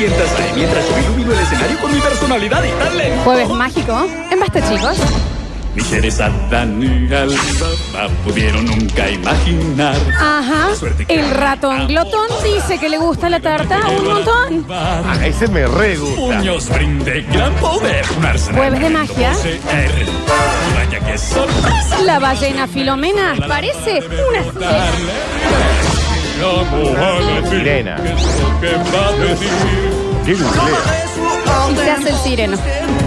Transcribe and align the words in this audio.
sientas 0.00 0.32
ahí 0.40 0.52
mientras 0.56 0.88
yo 0.88 0.98
ilumino 0.98 1.32
el 1.32 1.38
escenario 1.40 1.78
con 1.78 1.92
mi 1.94 2.00
personalidad 2.00 2.64
y 2.64 2.70
talento. 2.70 3.22
Jueves 3.22 3.48
mágico 3.50 4.06
en 4.30 4.40
Basta, 4.40 4.60
chicos. 4.66 4.96
Ni 5.74 5.82
seres 5.82 6.18
Adán 6.20 6.80
ni 6.80 7.14
Alba 7.14 7.36
pudieron 8.24 8.64
nunca 8.64 9.10
imaginar. 9.10 9.94
Ajá. 10.18 10.68
El 11.06 11.30
ratón 11.30 11.86
glotón 11.86 12.28
dice 12.42 12.78
que 12.78 12.88
le 12.88 12.96
gusta 12.96 13.28
la 13.28 13.40
tarta 13.40 13.78
un 13.88 14.04
montón. 14.06 14.66
Ah, 14.70 15.18
ese 15.22 15.46
me 15.48 15.66
re 15.66 15.96
gusta. 15.96 16.16
Puños 16.38 16.68
brinde 16.70 17.20
gran 17.30 17.52
poder. 17.56 18.04
Un 18.18 18.24
arsenal 18.24 18.56
Jueves 18.58 18.80
de 18.80 18.90
magia. 18.90 19.32
poseer. 19.32 19.90
Y 20.00 20.76
vaya 20.76 21.06
que 21.06 21.18
sorpresa. 21.18 22.00
La 22.06 22.18
ballena 22.18 22.66
filomena 22.66 23.34
parece 23.46 24.00
una 24.00 24.52
sirena. 27.48 27.96
¿Qué 28.60 28.76
hace 31.90 32.10
el 32.10 32.16
sireno. 32.16 32.56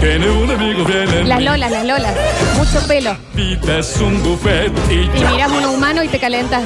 Tiene 0.00 0.30
un 0.30 0.50
amigo 0.50 0.84
bien 0.84 1.08
en 1.08 1.28
Las 1.28 1.42
lolas, 1.42 1.70
las 1.70 1.84
lolas. 1.84 2.14
Mucho 2.56 2.86
pelo. 2.86 3.16
Vida 3.34 3.78
es 3.78 3.96
un 4.00 4.22
buffet 4.22 4.72
y 4.90 5.08
miras 5.08 5.50
un 5.50 5.64
humano 5.64 6.02
y 6.02 6.08
te 6.08 6.18
calentas. 6.18 6.64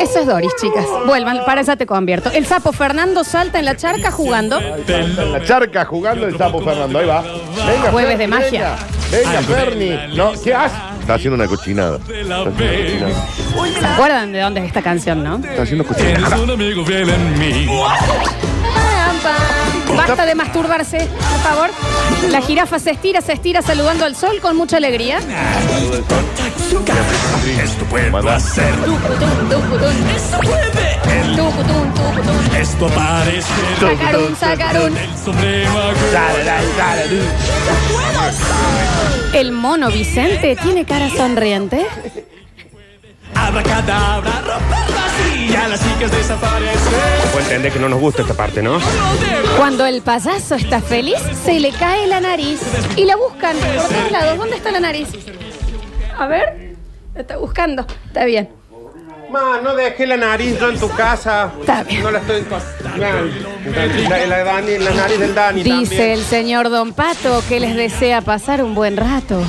Eso 0.00 0.20
es 0.20 0.26
Doris, 0.26 0.52
chicas. 0.60 0.86
Vuelvan, 1.06 1.44
para 1.44 1.60
esa 1.60 1.76
te 1.76 1.86
convierto. 1.86 2.30
El 2.30 2.46
sapo 2.46 2.72
Fernando 2.72 3.24
salta 3.24 3.58
en 3.58 3.64
la 3.64 3.76
charca 3.76 4.10
jugando. 4.10 4.60
En 4.60 5.32
la 5.32 5.44
charca 5.44 5.84
jugando 5.84 6.26
el 6.26 6.38
sapo 6.38 6.62
Fernando. 6.62 6.98
Ahí 6.98 7.06
va. 7.06 7.22
Venga, 7.66 7.90
Jueves 7.90 8.18
de 8.18 8.28
magia. 8.28 8.76
Venga, 9.14 9.42
Ferni. 9.42 10.16
No, 10.16 10.32
¿qué 10.42 10.54
haces? 10.54 10.78
Está 11.00 11.14
haciendo 11.14 11.36
una 11.36 11.46
cochinada. 11.46 11.98
Está 11.98 12.10
haciendo 12.12 12.42
una 12.42 12.54
cochinada. 12.54 13.80
¿Se 13.80 13.86
acuerdan 13.86 14.32
de 14.32 14.40
dónde 14.40 14.60
es 14.60 14.66
esta 14.66 14.82
canción, 14.82 15.22
no? 15.22 15.36
Está 15.36 15.62
haciendo 15.62 15.84
cochinada. 15.84 16.40
un 16.40 16.50
amigo 16.50 16.84
bien 16.84 17.08
en 17.08 17.38
mí. 17.38 17.68
Basta 19.96 20.26
de 20.26 20.34
masturbarse, 20.34 20.98
por 20.98 21.40
favor. 21.40 21.70
La 22.30 22.40
jirafa 22.40 22.78
se 22.78 22.90
estira, 22.90 23.20
se 23.20 23.32
estira 23.32 23.62
saludando 23.62 24.04
al 24.04 24.16
sol 24.16 24.40
con 24.40 24.56
mucha 24.56 24.76
alegría. 24.76 25.18
Esto 27.62 27.84
puedo 27.86 28.30
hacer. 28.30 28.74
Esto 32.60 32.86
parece 32.88 33.52
El 39.32 39.52
mono 39.52 39.90
Vicente 39.90 40.56
tiene 40.56 40.84
cara 40.84 41.10
sonriente. 41.10 41.86
Abracadabra, 43.34 44.32
romper 44.40 44.94
vacía, 44.94 45.68
las 45.68 45.80
chicas 45.80 46.10
desaparecen. 46.10 46.92
Puedo 47.32 47.44
entender 47.44 47.72
que 47.72 47.78
no 47.78 47.88
nos 47.88 48.00
gusta 48.00 48.22
esta 48.22 48.34
parte, 48.34 48.62
¿no? 48.62 48.78
Cuando 49.56 49.84
el 49.86 50.02
payaso 50.02 50.54
está 50.54 50.80
feliz, 50.80 51.18
se 51.44 51.58
le 51.60 51.70
cae 51.72 52.06
la 52.06 52.20
nariz. 52.20 52.60
Y 52.96 53.04
la 53.04 53.16
buscan 53.16 53.56
por 53.56 53.88
todos 53.88 54.10
lados. 54.10 54.38
¿Dónde 54.38 54.56
está 54.56 54.70
la 54.70 54.80
nariz? 54.80 55.08
A 56.18 56.26
ver. 56.26 56.74
La 57.14 57.20
está 57.20 57.36
buscando. 57.36 57.86
Está 58.06 58.24
bien. 58.24 58.48
Ma, 59.30 59.60
no 59.62 59.74
dejé 59.74 60.06
la 60.06 60.16
nariz 60.16 60.58
yo 60.60 60.70
en 60.70 60.78
tu 60.78 60.88
casa. 60.90 61.50
Está 61.60 61.82
bien. 61.82 62.02
No 62.02 62.10
la 62.12 62.20
estoy. 62.20 62.44
La, 62.98 64.26
la, 64.26 64.44
Dani- 64.44 64.78
la 64.78 64.90
nariz 64.92 65.18
del 65.18 65.34
Dani 65.34 65.62
Dice 65.62 66.12
el 66.12 66.22
señor 66.24 66.70
Don 66.70 66.92
Pato 66.92 67.42
que 67.48 67.58
les 67.58 67.74
desea 67.74 68.20
pasar 68.20 68.62
un 68.62 68.74
buen 68.74 68.96
rato. 68.96 69.42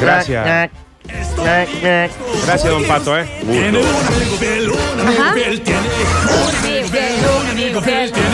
Gracias. 0.00 0.70
Gracias, 1.08 2.64
don 2.64 2.84
Pato, 2.84 3.18
¿eh? 3.18 3.26
Tiene 3.40 3.78
un 3.78 3.86
amigo 3.86 4.36
fiel, 4.38 4.70
un 4.70 5.00
amigo 5.00 5.22
Ajá. 5.22 5.32
fiel, 5.34 5.62
tiene 5.62 5.80
un 5.80 5.86
amigo 5.86 6.90
fiel, 6.90 7.14
un 7.40 7.50
amigo 7.50 7.82
fiel, 7.82 8.12
tiene 8.12 8.28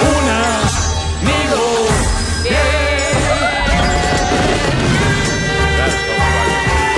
un 0.00 0.30
amigo 1.28 1.88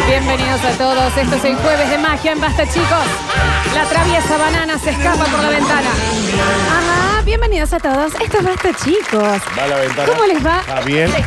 Bienvenidos 0.08 0.64
a 0.64 0.72
todos. 0.72 1.16
Esto 1.16 1.36
es 1.36 1.44
el 1.44 1.56
jueves 1.56 1.91
de 1.91 1.98
magia 1.98 2.32
en 2.32 2.41
Basta, 2.41 2.66
chicos. 2.66 3.06
La 3.74 3.84
traviesa 3.84 4.36
banana 4.36 4.78
se 4.78 4.91
escapa 4.91 5.24
por 5.24 5.41
la 5.41 5.50
ventana. 5.50 5.91
Ajá, 6.68 7.22
bienvenidos 7.22 7.72
a 7.72 7.78
todos. 7.78 8.12
Esto 8.20 8.38
es 8.38 8.44
Basta, 8.44 8.70
chicos. 8.84 9.41
Va 9.56 9.64
a 9.64 9.68
la 9.68 9.76
ventana. 9.76 10.08
¿Cómo 10.12 10.26
les 10.26 10.44
va? 10.44 10.60
¿Está 10.60 10.80
bien? 10.80 11.10
Se. 11.12 11.24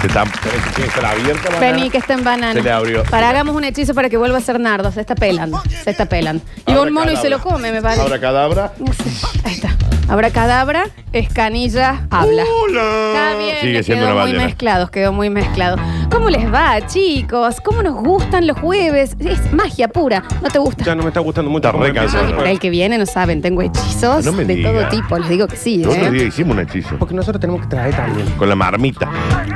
Se 0.00 0.06
está, 0.08 0.24
tiene 0.24 0.58
que 0.74 0.82
estar 0.84 1.04
abierta, 1.04 1.48
banana. 1.50 1.60
Vení, 1.60 1.90
que 1.90 1.98
está 1.98 2.14
en 2.14 2.24
banana. 2.24 2.52
Se 2.54 2.62
le 2.62 2.70
abrió. 2.72 3.02
Para 3.04 3.28
hagamos 3.30 3.54
un 3.54 3.62
hechizo 3.64 3.94
para 3.94 4.08
que 4.08 4.16
vuelva 4.16 4.38
a 4.38 4.40
ser 4.40 4.58
nardo. 4.58 4.90
Se 4.90 5.00
está 5.00 5.14
pelando. 5.14 5.62
Se 5.84 5.90
está 5.90 6.06
pelando. 6.06 6.42
Y 6.66 6.74
va 6.74 6.82
un 6.82 6.92
mono 6.92 7.12
y 7.12 7.16
se 7.16 7.30
lo 7.30 7.38
come, 7.40 7.70
me 7.70 7.80
parece. 7.82 8.02
Ahora 8.02 8.20
cadabra. 8.20 8.72
No 8.78 8.92
sé. 8.92 9.04
Ahí 9.44 9.54
está. 9.54 9.70
Habrá 10.08 10.30
cadabra, 10.30 10.84
escanilla, 11.12 12.06
habla. 12.10 12.42
Está 12.42 13.38
bien, 13.38 13.56
Sigue 13.62 13.82
siendo 13.84 14.04
quedó 14.06 14.12
una 14.14 14.22
muy 14.22 14.32
ballena. 14.32 14.44
mezclados, 14.44 14.90
quedó 14.90 15.12
muy 15.12 15.30
mezclado. 15.30 15.76
¿Cómo 16.10 16.28
les 16.28 16.52
va, 16.52 16.84
chicos? 16.86 17.60
¿Cómo 17.64 17.82
nos 17.82 17.94
gustan 17.94 18.46
los 18.46 18.58
jueves? 18.58 19.16
Es 19.20 19.52
magia 19.52 19.88
pura. 19.88 20.22
¿No 20.42 20.50
te 20.50 20.58
gusta? 20.58 20.84
Ya 20.84 20.94
no 20.96 21.02
me 21.04 21.08
está 21.08 21.20
gustando 21.20 21.50
mucho. 21.50 21.68
Está 21.68 21.78
re 21.80 21.94
cansado. 21.94 22.26
Ay, 22.26 22.32
para 22.34 22.50
el 22.50 22.58
que 22.58 22.68
viene, 22.68 22.98
no 22.98 23.06
saben, 23.06 23.40
tengo 23.40 23.62
hechizos 23.62 24.24
No 24.24 24.32
me 24.32 24.44
de 24.44 24.56
diga. 24.56 24.72
todo 24.72 24.88
tipo, 24.88 25.16
les 25.18 25.28
digo 25.28 25.46
que 25.46 25.56
sí. 25.56 25.82
¿eh? 25.86 26.24
hicimos 26.28 26.56
un 26.56 26.62
hechizo. 26.62 26.96
Porque 26.98 27.14
nosotros 27.14 27.40
tenemos 27.40 27.62
que 27.62 27.68
traer 27.68 27.94
también. 27.94 28.28
Con 28.32 28.48
la 28.48 28.56
marmita. 28.56 29.08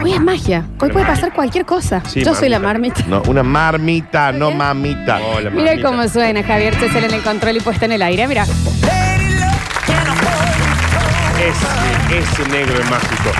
Hoy 0.03 0.13
es 0.13 0.21
magia, 0.27 0.65
hoy 0.81 0.91
puede 0.91 1.07
pasar 1.07 1.33
cualquier 1.33 1.65
cosa. 1.65 2.03
Sí, 2.07 2.23
Yo 2.25 2.35
soy 2.35 2.49
la 2.49 2.59
marmita. 2.59 3.03
No, 3.07 3.23
una 3.29 3.43
marmita, 3.45 4.33
no 4.33 4.51
mamita. 4.51 5.19
Hola, 5.21 5.51
Mira 5.51 5.71
mamita. 5.73 5.89
cómo 5.89 6.09
suena, 6.09 6.43
Javier 6.43 6.79
Chesel 6.79 7.05
en 7.05 7.15
el 7.15 7.23
control 7.23 7.57
y 7.57 7.61
puesta 7.61 7.85
en 7.87 7.93
el 7.93 8.03
aire. 8.03 8.27
Mira, 8.27 8.43
Ese, 11.39 12.19
ese 12.19 12.49
negro 12.51 12.79
es 12.81 12.91
mágico. 12.91 13.31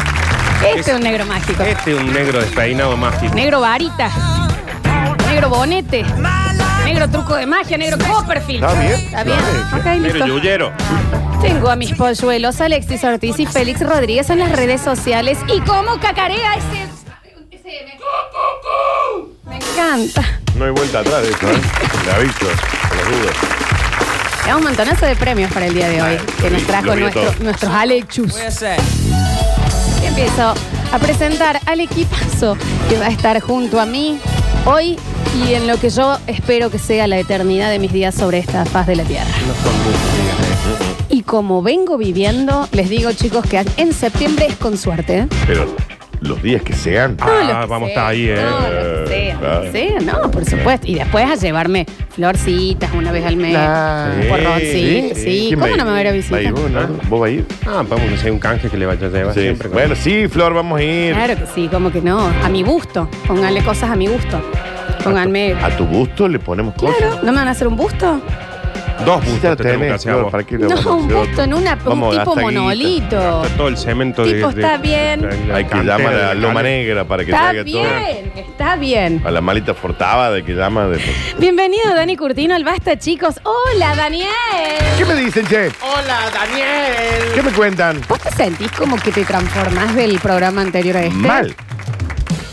este 0.77 0.91
es 0.93 0.97
un 0.97 1.03
negro 1.03 1.27
mágico. 1.27 1.63
Este 1.63 1.93
es 1.93 1.99
un 2.01 2.13
negro 2.13 2.41
despeinado 2.41 2.97
mágico. 2.97 3.35
Negro 3.35 3.61
varita. 3.61 4.11
Negro 5.29 5.49
bonete. 5.51 6.05
Negro 6.85 7.09
truco 7.11 7.35
de 7.35 7.47
magia, 7.47 7.77
negro 7.79 7.99
Copperfield. 7.99 8.63
Está 8.65 8.81
bien. 8.81 8.93
Está 8.93 9.25
bien. 9.25 9.39
Ok, 9.77 9.85
Negro 9.85 10.03
listo. 10.13 10.27
yuyero. 10.27 10.73
Tengo 11.41 11.71
a 11.71 11.77
mis 11.77 11.93
polluelos 11.95 12.61
Alexis 12.61 13.05
Ortiz 13.05 13.39
y 13.39 13.47
Félix 13.47 13.81
Rodríguez 13.81 14.31
en 14.31 14.39
las 14.41 14.53
redes 14.53 14.81
sociales. 14.81 15.39
¿Y 15.55 15.61
cómo 15.61 15.99
cacarea 16.01 16.55
ese? 16.55 16.83
ese- 17.51 17.87
Me 19.49 19.57
encanta. 19.57 20.23
No 20.57 20.65
hay 20.65 20.71
vuelta 20.73 21.01
atrás 21.01 21.23
de 21.23 21.29
eso, 21.31 21.51
¿eh? 21.51 21.61
Le 22.05 22.13
aviso, 22.13 22.47
las 22.47 23.09
dudas. 23.09 23.37
Tenemos 24.43 24.61
un 24.63 24.65
montonazo 24.69 25.07
de 25.07 25.17
premios 25.17 25.53
para 25.53 25.67
el 25.67 25.75
día 25.75 25.89
de 25.89 26.03
hoy 26.03 26.17
que 26.39 26.45
lo 26.45 26.51
nos 26.51 26.61
vi- 26.61 26.67
trajo 26.67 26.87
lo 26.87 26.97
nuestro- 26.97 27.35
nuestros 27.41 27.73
Alexus. 27.73 28.35
Y 30.03 30.07
empiezo 30.07 30.55
a 30.93 30.99
presentar 30.99 31.61
al 31.67 31.81
equipazo 31.81 32.57
que 32.89 32.99
va 32.99 33.07
a 33.07 33.11
estar 33.11 33.41
junto 33.41 33.81
a 33.81 33.87
mí 33.87 34.19
hoy 34.65 34.99
y 35.47 35.55
en 35.55 35.67
lo 35.67 35.79
que 35.79 35.91
yo 35.91 36.19
espero 36.27 36.71
que 36.71 36.79
sea 36.79 37.07
la 37.07 37.19
eternidad 37.19 37.71
de 37.71 37.79
mis 37.79 37.93
días 37.93 38.15
sobre 38.15 38.39
esta 38.39 38.65
faz 38.65 38.87
de 38.87 38.97
la 38.97 39.05
tierra. 39.05 39.27
No 39.47 39.55
son 39.63 39.75
muchos 39.85 40.15
días, 40.17 40.91
¿eh? 40.93 40.96
Como 41.27 41.61
vengo 41.61 41.99
viviendo, 41.99 42.69
les 42.73 42.89
digo 42.89 43.13
chicos 43.13 43.45
que 43.47 43.65
en 43.77 43.93
septiembre 43.93 44.47
es 44.49 44.57
con 44.57 44.77
suerte. 44.79 45.19
¿eh? 45.19 45.27
Pero 45.47 45.75
los 46.21 46.41
días 46.41 46.63
que 46.63 46.73
sean. 46.73 47.17
Ah, 47.21 47.27
No, 47.43 47.61
que 47.63 47.67
vamos 47.67 47.73
a 47.73 47.79
sea. 47.79 47.89
estar 47.89 48.07
ahí, 48.07 48.29
¿eh? 48.29 48.37
No, 48.37 48.61
lo 48.61 49.05
que 49.05 49.09
sea, 49.09 49.37
Claro. 49.39 49.55
lo 49.55 49.63
que 49.63 49.73
sea, 49.73 50.01
no, 50.01 50.31
por 50.31 50.45
supuesto. 50.45 50.87
Y 50.87 50.95
después 50.95 51.25
a 51.29 51.35
llevarme 51.35 51.85
florcitas 52.11 52.91
una 52.95 53.11
vez 53.11 53.27
al 53.27 53.37
mes. 53.37 53.51
Claro. 53.51 54.15
Un 54.23 54.29
porroncito, 54.29 55.15
sí. 55.17 55.45
¿Quién 55.49 55.61
¿Cómo 55.61 55.71
va 55.73 55.77
no 55.77 55.85
me 55.85 55.91
va 55.91 55.97
a 55.97 56.01
ir 56.01 56.07
a 56.07 56.11
¿Va 56.11 56.17
visitar? 56.17 56.43
ir 56.43 56.53
vos, 56.53 56.71
Nardo? 56.71 56.99
¿Vos 57.09 57.21
vas 57.21 57.29
a 57.29 57.33
ir? 57.33 57.47
Ah, 57.67 57.83
vamos 57.89 58.11
a 58.11 58.15
hacer 58.15 58.31
un 58.33 58.39
canje 58.39 58.69
que 58.71 58.77
le 58.77 58.87
vaya 58.87 59.07
a 59.09 59.11
llevar 59.11 59.35
Sí. 59.35 59.41
siempre. 59.41 59.69
Bueno, 59.69 59.95
sí, 59.97 60.29
Flor, 60.29 60.55
vamos 60.55 60.79
a 60.79 60.83
ir. 60.85 61.13
Claro 61.13 61.35
que 61.37 61.47
sí, 61.55 61.69
como 61.69 61.91
que 61.91 62.01
no. 62.01 62.21
A 62.21 62.49
mi 62.49 62.63
gusto. 62.63 63.11
Pónganle 63.27 63.63
cosas 63.65 63.91
a 63.91 63.97
mi 63.97 64.07
gusto. 64.07 64.41
Pónganme. 65.03 65.55
A 65.55 65.77
tu 65.77 65.87
gusto 65.87 66.29
le 66.29 66.39
ponemos 66.39 66.75
cosas. 66.75 66.97
Claro, 66.99 67.17
¿no 67.25 67.33
me 67.33 67.39
van 67.39 67.49
a 67.49 67.51
hacer 67.51 67.67
un 67.67 67.77
busto? 67.77 68.21
Dos 69.05 69.25
bustos 69.25 69.43
ya 69.43 69.57
te 69.57 69.63
tenemos 69.63 69.81
que 69.83 69.85
tenés, 69.87 69.95
hacer 69.95 70.11
a 70.11 70.15
Flor, 70.15 70.23
vos. 70.25 70.33
¿para 70.33 70.45
qué 70.45 70.59
No, 70.59 70.67
un 70.67 70.73
hacer 70.73 70.85
busto 70.93 71.21
otro? 71.21 71.43
en 71.45 71.55
una, 71.55 71.73
un 71.75 71.85
Vamos 71.85 72.19
tipo 72.19 72.31
guita. 72.33 72.41
monolito. 72.43 73.43
Está 73.45 73.57
todo 73.57 73.69
el 73.69 73.77
cemento 73.77 74.25
de- 74.25 74.35
Tipo, 74.35 74.53
de- 74.53 74.63
está 74.63 74.77
bien. 74.79 75.21
de 75.23 75.53
Hay 75.55 75.65
que 75.65 75.71
cantera 75.71 75.99
llamar 75.99 76.15
a 76.15 76.19
la 76.29 76.35
Loma. 76.35 76.63
Negra 76.63 77.05
para 77.05 77.25
que 77.25 77.31
Está 77.31 77.43
traiga 77.51 77.65
todo. 77.71 77.83
bien, 77.83 78.33
está 78.37 78.77
bien. 78.77 79.23
A 79.25 79.31
la 79.31 79.41
malita 79.41 79.75
fortaba 79.75 80.31
de 80.31 80.43
que 80.43 80.55
llama 80.55 80.87
de. 80.89 81.01
Bienvenido, 81.39 81.95
Dani 81.95 82.17
Curtino, 82.17 82.55
al 82.55 82.65
Basta, 82.65 82.99
chicos. 82.99 83.37
Hola, 83.45 83.95
Daniel. 83.95 84.27
¿Qué 84.99 85.05
me 85.05 85.15
dicen, 85.15 85.47
che? 85.47 85.69
Hola, 85.83 86.19
Daniel. 86.33 87.33
¿Qué 87.35 87.43
me 87.43 87.51
cuentan? 87.53 88.01
¿Vos 88.09 88.19
te 88.21 88.31
sentís 88.33 88.71
como 88.73 88.97
que 88.97 89.13
te 89.13 89.25
transformás 89.25 89.95
del 89.95 90.19
programa 90.19 90.63
anterior 90.63 90.97
a 90.97 91.03
este? 91.05 91.15
Mal. 91.17 91.55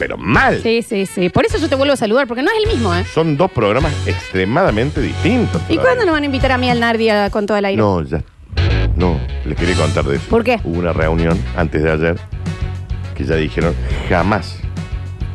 Pero 0.03 0.17
mal. 0.17 0.59
Sí, 0.61 0.81
sí, 0.81 1.05
sí. 1.05 1.29
Por 1.29 1.45
eso 1.45 1.57
yo 1.57 1.69
te 1.69 1.75
vuelvo 1.75 1.93
a 1.93 1.97
saludar, 1.97 2.27
porque 2.27 2.43
no 2.43 2.49
es 2.51 2.57
el 2.65 2.73
mismo, 2.73 2.93
¿eh? 2.93 3.05
Son 3.13 3.37
dos 3.37 3.49
programas 3.51 3.93
extremadamente 4.05 4.99
distintos. 5.01 5.61
¿Y 5.69 5.77
cuándo 5.77 6.03
nos 6.05 6.13
van 6.13 6.23
a 6.23 6.25
invitar 6.25 6.51
a 6.51 6.57
mí 6.57 6.69
al 6.69 6.79
Nardia 6.81 7.29
con 7.29 7.45
todo 7.45 7.55
el 7.57 7.63
aire? 7.65 7.81
No, 7.81 8.01
ya. 8.03 8.21
No, 8.97 9.17
les 9.45 9.57
quería 9.57 9.75
contar 9.75 10.03
de 10.03 10.17
eso. 10.17 10.25
¿Por 10.29 10.43
qué? 10.43 10.59
Hubo 10.63 10.79
una 10.79 10.91
reunión 10.93 11.39
antes 11.55 11.81
de 11.83 11.91
ayer 11.91 12.15
que 13.15 13.23
ya 13.23 13.35
dijeron 13.35 13.73
jamás 14.09 14.57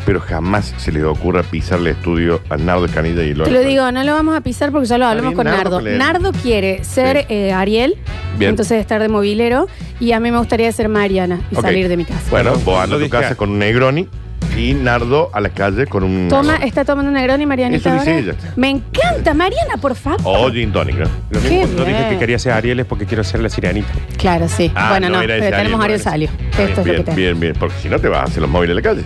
pero 0.06 0.20
jamás 0.20 0.72
se 0.78 0.90
les 0.90 1.04
ocurra 1.04 1.42
pisar 1.42 1.80
el 1.80 1.88
estudio 1.88 2.40
a 2.48 2.56
Nardo 2.56 2.86
Escanilla 2.86 3.22
y 3.24 3.28
Te 3.32 3.34
Lola 3.34 3.50
lo 3.50 3.60
digo, 3.60 3.92
no 3.92 4.02
lo 4.04 4.14
vamos 4.14 4.34
a 4.34 4.40
pisar 4.40 4.72
porque 4.72 4.86
ya 4.86 4.96
lo 4.96 5.04
hablamos 5.04 5.34
con 5.34 5.44
Nardo, 5.44 5.58
Nardo. 5.64 5.78
que 5.78 5.84
le- 5.84 5.98
Nardo 5.98 6.32
quiere 6.32 6.82
ser 6.82 7.18
Sí. 7.18 7.26
eh, 7.28 7.52
Ariel, 7.52 7.94
Bien. 8.38 8.48
entonces 8.50 8.80
estar 8.80 9.02
de 9.02 9.08
movilero, 9.10 9.66
y 10.00 10.12
a 10.12 10.20
mí 10.20 10.30
me 10.30 10.38
gustaría 10.38 10.72
ser 10.72 10.88
Mariana 10.88 11.40
y 11.50 11.56
Ok. 11.56 11.60
salir 11.60 11.88
de 11.90 11.98
mi 11.98 12.06
casa. 12.06 12.22
Bueno, 12.30 12.52
vos 12.64 12.76
andas 12.82 12.96
a 12.96 13.00
lo 13.00 13.04
tu 13.04 13.10
casa 13.10 13.34
con 13.34 13.50
un 13.50 13.58
Negroni 13.58 14.08
y 14.58 14.74
Nardo 14.74 15.30
a 15.32 15.40
la 15.40 15.48
calle 15.50 15.86
con 15.86 16.02
un. 16.02 16.28
Toma, 16.28 16.56
está 16.56 16.84
tomando 16.84 17.10
Negroni, 17.12 17.46
Marianita. 17.46 17.90
Eso 17.90 17.98
dice 17.98 18.10
ahora. 18.10 18.32
ella. 18.42 18.52
Me 18.56 18.70
encanta, 18.70 19.32
Mariana, 19.34 19.76
por 19.80 19.94
favor. 19.94 20.20
O 20.24 20.50
gin 20.50 20.72
tonic, 20.72 20.96
¿no? 20.96 21.04
Lo 21.30 21.40
Qué 21.40 21.48
mismo 21.48 21.58
cuando 21.66 21.84
dije 21.84 21.98
bien. 21.98 22.10
que 22.10 22.18
quería 22.18 22.38
ser 22.38 22.52
Ariel 22.52 22.80
es 22.80 22.86
porque 22.86 23.06
quiero 23.06 23.22
ser 23.24 23.40
la 23.40 23.48
sirenita. 23.48 23.88
Claro, 24.18 24.48
sí. 24.48 24.70
Ah, 24.74 24.90
bueno, 24.90 25.08
no, 25.08 25.22
era 25.22 25.34
pero 25.34 25.44
ese 25.46 25.56
tenemos 25.56 25.80
Ariel, 25.84 26.00
Ariel 26.00 26.00
Salio. 26.00 26.30
Esto 26.50 26.62
es 26.62 26.76
lo 26.76 26.84
que 26.84 26.90
bien, 26.90 27.04
tenemos. 27.04 27.16
bien, 27.16 27.40
bien, 27.40 27.54
porque 27.58 27.76
si 27.80 27.88
no 27.88 27.98
te 27.98 28.08
vas 28.08 28.20
a 28.20 28.24
hacer 28.24 28.42
los 28.42 28.50
móviles 28.50 28.76
en 28.76 28.76
la 28.76 28.82
calle. 28.82 29.02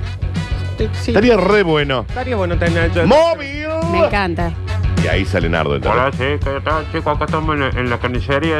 Sí. 1.01 1.11
Estaría 1.11 1.37
re 1.37 1.63
bueno. 1.63 2.07
Estaría 2.09 2.35
bueno 2.35 2.57
tener. 2.59 2.91
¡Móvil! 3.07 3.67
Me 3.93 3.99
encanta. 4.07 4.53
Y 5.03 5.09
ahí 5.09 5.25
sale 5.25 5.49
Nardo. 5.49 5.77
entonces. 5.77 6.01
Hola, 6.01 6.13
sí, 6.13 6.45
¿qué 6.45 6.61
tal, 6.65 6.85
chicos? 6.93 7.17
Acá 7.17 7.25
estamos 7.25 7.55
en 7.55 7.61
la, 7.61 7.69
en 7.71 7.91
la 7.91 7.99
carnicería. 7.99 8.59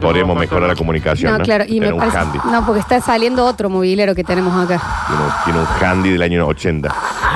Podríamos 0.00 0.38
mejorar 0.38 0.68
la 0.68 0.76
comunicación. 0.76 1.32
No, 1.32 1.38
No, 1.38 1.44
claro, 1.44 1.64
y 1.66 1.80
me 1.80 1.86
Tener 1.86 1.98
parece. 1.98 2.18
handy. 2.18 2.38
No, 2.50 2.64
porque 2.64 2.80
está 2.80 3.00
saliendo 3.00 3.44
otro 3.44 3.68
movilero 3.68 4.14
que 4.14 4.22
tenemos 4.22 4.52
acá. 4.64 4.80
Tiene, 5.08 5.22
un, 5.24 5.32
tiene 5.44 5.58
un 5.60 5.66
handy 5.84 6.10
del 6.10 6.22
año 6.22 6.46
80. 6.46 6.88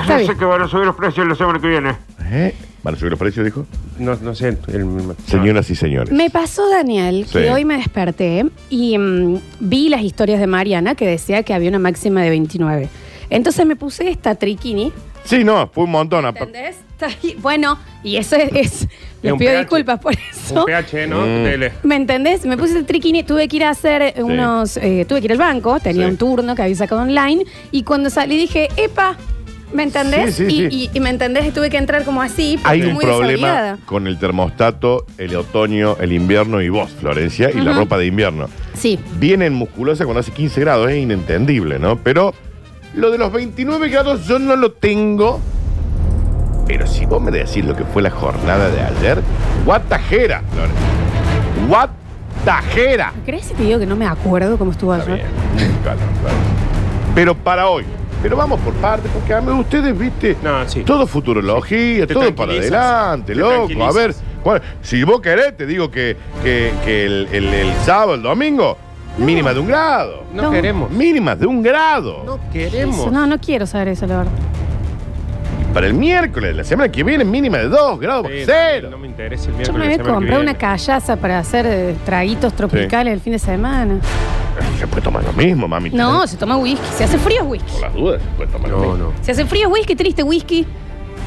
Está 0.02 0.20
Yo 0.20 0.26
sé 0.26 0.37
que 0.38 0.44
van 0.44 0.62
a 0.62 0.69
subir 0.69 0.87
los 0.87 0.94
precios 0.96 1.26
la 1.26 1.34
semana 1.34 1.58
que 1.58 1.66
viene. 1.69 1.96
¿Eh? 2.31 2.54
¿Van 2.84 2.94
a 2.94 2.96
subir 2.98 3.10
los 3.10 3.19
precios, 3.19 3.44
dijo? 3.44 3.66
No, 3.98 4.14
no 4.22 4.32
sé. 4.34 4.48
el- 4.69 5.14
Señoras 5.26 5.69
y 5.70 5.75
señores. 5.75 6.12
Me 6.12 6.31
pasó, 6.31 6.69
Daniel, 6.70 7.26
que 7.32 7.43
Sí. 7.46 7.48
hoy 7.50 7.64
me 7.64 7.76
desperté 7.78 8.46
y 8.70 8.96
mm, 8.96 9.40
vi 9.58 9.88
las 9.88 10.02
historias 10.02 10.38
de 10.38 10.46
Mariana 10.46 10.94
que 10.94 11.04
decía 11.06 11.43
que 11.43 11.52
había 11.52 11.69
una 11.70 11.81
máxima 11.81 12.22
de 12.22 12.31
29. 12.31 12.88
Entonces 13.28 13.66
me 13.66 13.75
puse 13.75 14.08
esta 14.08 14.37
triquini, 14.37 14.93
Sí, 15.26 15.44
no, 15.44 15.69
fue 15.73 15.84
un 15.84 15.90
montón. 15.90 16.25
¿entendés? 16.26 16.76
Está 16.93 17.06
ahí. 17.06 17.37
Bueno, 17.38 17.78
y 18.02 18.17
eso 18.17 18.37
es. 18.37 18.50
es- 18.55 18.88
les 19.23 19.32
un 19.32 19.38
pido 19.38 19.50
pH. 19.52 19.58
disculpas 19.61 19.99
por 20.00 20.12
Un 20.12 20.19
eso. 20.31 20.64
pH, 20.67 21.06
¿no? 21.08 21.20
Mm. 21.23 21.44
Tele. 21.44 21.73
¿Me 21.82 21.96
entendés? 21.96 22.44
Me 22.46 22.56
puse 22.56 22.78
el 22.78 22.84
triquini, 22.87 23.23
tuve 23.25 23.49
que 23.49 23.56
ir 23.56 23.64
a 23.64 23.70
hacer 23.70 24.02
eh, 24.02 24.14
unos. 24.23 24.76
eh, 24.76 25.05
tuve 25.08 25.20
que 25.20 25.25
ir 25.26 25.32
al 25.32 25.38
banco, 25.38 25.81
tenía 25.81 26.05
Sí. 26.06 26.11
un 26.12 26.17
turno 26.17 26.55
que 26.55 26.62
había 26.62 26.76
sacado 26.76 27.02
online 27.02 27.44
y 27.73 27.82
cuando 27.82 28.08
salí 28.11 28.37
dije, 28.37 28.69
¡epa! 28.76 29.17
¿Me 29.73 29.82
entendés? 29.82 30.37
Sí, 30.37 30.46
sí, 30.49 30.55
y, 30.67 30.70
sí. 30.70 30.90
y- 30.93 30.96
y 30.96 31.00
me 31.00 31.11
entendés, 31.11 31.52
tuve 31.52 31.70
que 31.70 31.76
entrar 31.76 32.05
como 32.05 32.22
así. 32.22 32.56
porque 32.62 32.69
Hay 32.70 32.82
un 32.82 32.93
muy 32.94 33.05
problema 33.05 33.49
desabrigada. 33.49 33.79
con 33.84 34.06
el 34.06 34.17
termostato, 34.19 35.05
el 35.19 35.34
otoño, 35.34 35.96
el 36.00 36.12
invierno 36.12 36.62
y 36.62 36.69
vos, 36.69 36.90
Florencia, 37.00 37.50
y 37.50 37.61
la 37.61 37.72
ropa 37.72 37.99
de 37.99 38.06
invierno. 38.06 38.49
Sí. 38.75 38.99
Vienen 39.19 39.55
musculosa 39.55 40.05
cuando 40.05 40.20
hace 40.20 40.31
15 40.31 40.61
grados, 40.61 40.88
es 40.90 40.99
inentendible, 40.99 41.81
¿no? 41.81 41.96
Pero 41.99 42.32
lo 42.96 43.10
de 43.10 43.19
los 43.19 43.32
29 43.32 43.88
grados 43.88 44.26
yo 44.26 44.38
no 44.38 44.56
lo 44.56 44.72
tengo. 44.72 45.40
Pero 46.66 46.87
si 46.87 47.06
vos 47.06 47.22
me 47.22 47.31
decís 47.31 47.64
lo 47.64 47.76
que 47.76 47.84
fue 47.84 48.02
la 48.02 48.10
jornada 48.10 48.69
de 48.70 48.81
ayer, 48.81 49.20
guatajera, 49.64 50.43
Florencia. 50.52 50.87
Guatajera. 51.69 53.12
¿Crees 53.25 53.46
si 53.46 53.54
te 53.54 53.62
digo 53.62 53.78
que 53.78 53.87
no 53.87 53.94
me 53.96 54.06
acuerdo 54.06 54.58
cómo 54.58 54.72
estuvo 54.72 54.94
Está 54.94 55.12
ayer? 55.12 55.26
bien, 55.56 55.69
calor, 55.84 55.98
claro. 56.20 56.37
Pero 57.14 57.34
para 57.37 57.69
hoy. 57.69 57.84
Pero 58.22 58.37
vamos 58.37 58.58
por 58.60 58.72
partes, 58.75 59.10
porque 59.12 59.34
a 59.34 59.40
mí 59.40 59.52
ustedes, 59.52 59.96
viste, 59.96 60.37
No, 60.43 60.66
sí. 60.69 60.82
todo 60.82 61.06
futurología, 61.06 62.06
Te 62.06 62.14
todo 62.14 62.34
para 62.34 62.48
tranquilizas. 62.52 62.72
adelante, 62.72 63.32
Te 63.34 63.38
loco. 63.38 63.52
A 63.52 63.56
tranquilizas. 63.56 63.94
ver, 63.94 64.14
¿cuál- 64.43 64.62
si 64.82 65.04
vos 65.04 65.20
querés, 65.20 65.56
te 65.56 65.66
digo 65.66 65.90
que, 65.90 66.16
que, 66.43 66.72
que 66.84 67.04
el, 67.04 67.28
el- 67.31 67.54
el 67.54 67.72
sábado, 67.84 68.14
el 68.14 68.22
domingo, 68.22 68.76
mínima 69.19 69.53
de 69.55 69.61
un 69.61 69.67
grado. 69.69 70.25
No, 70.33 70.43
No. 70.45 70.51
queremos. 70.51 70.91
Mínimas 70.91 71.39
de 71.39 71.47
un 71.47 71.63
grado. 71.63 72.23
No 72.25 72.39
queremos. 72.53 72.99
Eso, 72.99 73.11
no, 73.11 73.27
no 73.27 73.39
quiero 73.39 73.67
saber 73.67 73.89
eso, 73.89 74.07
la 74.07 74.19
verdad. 74.19 74.33
Para 75.73 75.89
el 75.89 75.95
miércoles, 75.95 76.57
la 76.57 76.65
semana 76.65 76.91
que 76.91 77.03
viene, 77.05 77.23
mínima 77.25 77.59
de 77.59 77.69
dos 77.69 78.01
grados 78.01 78.23
bajo 78.25 78.35
Sí, 78.35 78.43
cero. 78.47 78.89
No 78.91 78.97
me 78.97 79.07
interesa 79.09 79.45
el 79.47 79.51
Yo 79.53 79.57
miércoles. 79.59 79.73
me 79.73 79.79
la 79.79 79.85
voy 79.85 79.93
a 79.93 79.97
semana 79.97 80.09
que 80.11 80.15
comprar 80.15 80.41
una 80.41 80.55
callaza 80.55 81.17
para 81.17 81.39
hacer 81.39 81.67
eh, 81.67 81.97
traguitos 82.07 82.55
tropicales 82.55 83.13
el 83.13 83.21
fin 83.21 83.35
de 83.35 83.39
semana. 83.39 83.99
Se 84.79 84.87
puede 84.87 85.03
tomar 85.03 85.23
lo 85.23 85.33
mismo, 85.35 85.69
mami. 85.69 85.91
No, 85.91 86.27
se 86.27 86.39
toma 86.39 86.57
whisky. 86.57 86.81
Se 86.97 87.05
hace 87.05 87.19
frío 87.19 87.43
es 87.43 87.47
whisky. 87.49 87.73
Por 87.73 87.81
las 87.83 87.95
dudas, 87.95 88.23
se 88.23 88.29
puede 88.39 88.51
tomar 88.53 88.71
lo 88.71 88.77
No, 88.79 88.83
mismo. 88.93 88.97
no. 88.97 89.13
Se 89.21 89.33
hace 89.33 89.45
frío 89.45 89.67
es 89.69 89.73
whisky, 89.75 89.95
triste 89.95 90.23
whisky. 90.23 90.67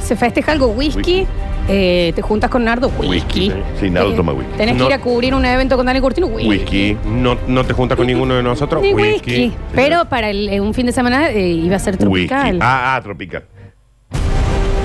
Se 0.03 0.15
festeja 0.15 0.51
algo 0.51 0.67
whisky. 0.67 0.97
Whisky. 0.97 1.27
Eh, 1.71 2.13
te 2.15 2.21
juntas 2.23 2.49
con 2.49 2.63
Nardo, 2.63 2.87
whisky. 2.97 3.07
Whisky, 3.09 3.51
sí. 3.51 3.55
Sí, 3.79 3.89
Nardo 3.91 4.13
Eh, 4.13 4.15
toma 4.15 4.33
whisky. 4.33 4.53
Tenés 4.57 4.75
que 4.75 4.85
ir 4.85 4.93
a 4.93 4.99
cubrir 4.99 5.35
un 5.35 5.45
evento 5.45 5.77
con 5.77 5.85
Dani 5.85 5.99
Curtino, 6.01 6.25
whisky. 6.27 6.49
Whisky. 6.49 6.97
No, 7.05 7.37
no 7.47 7.63
te 7.63 7.73
juntas 7.73 7.95
con 7.95 8.07
ninguno 8.07 8.33
de 8.33 8.41
nosotros. 8.41 8.81
Ni 8.81 8.93
Whisky. 8.93 9.31
whisky. 9.31 9.53
Pero 9.75 10.05
para 10.05 10.29
el- 10.31 10.49
eh, 10.49 10.59
un 10.61 10.73
fin 10.73 10.87
de 10.87 10.91
semana 10.93 11.29
eh, 11.29 11.47
iba 11.47 11.75
a 11.75 11.79
ser 11.79 11.97
tropical. 11.97 12.43
Whisky. 12.53 12.59
Ah, 12.61 12.95
ah, 12.95 13.01
tropical. 13.03 13.43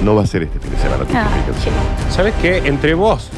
No 0.03 0.15
va 0.15 0.25
a 0.25 0.27
ser 0.27 0.43
este 0.43 0.59
fin 0.61 0.71
de 0.73 0.77
semana 0.77 1.05
Ah, 1.15 1.29
tropical. 1.47 1.73
¿Sabes 2.11 2.35
qué? 2.43 2.59
Entre 2.67 2.93
vos, 2.93 3.31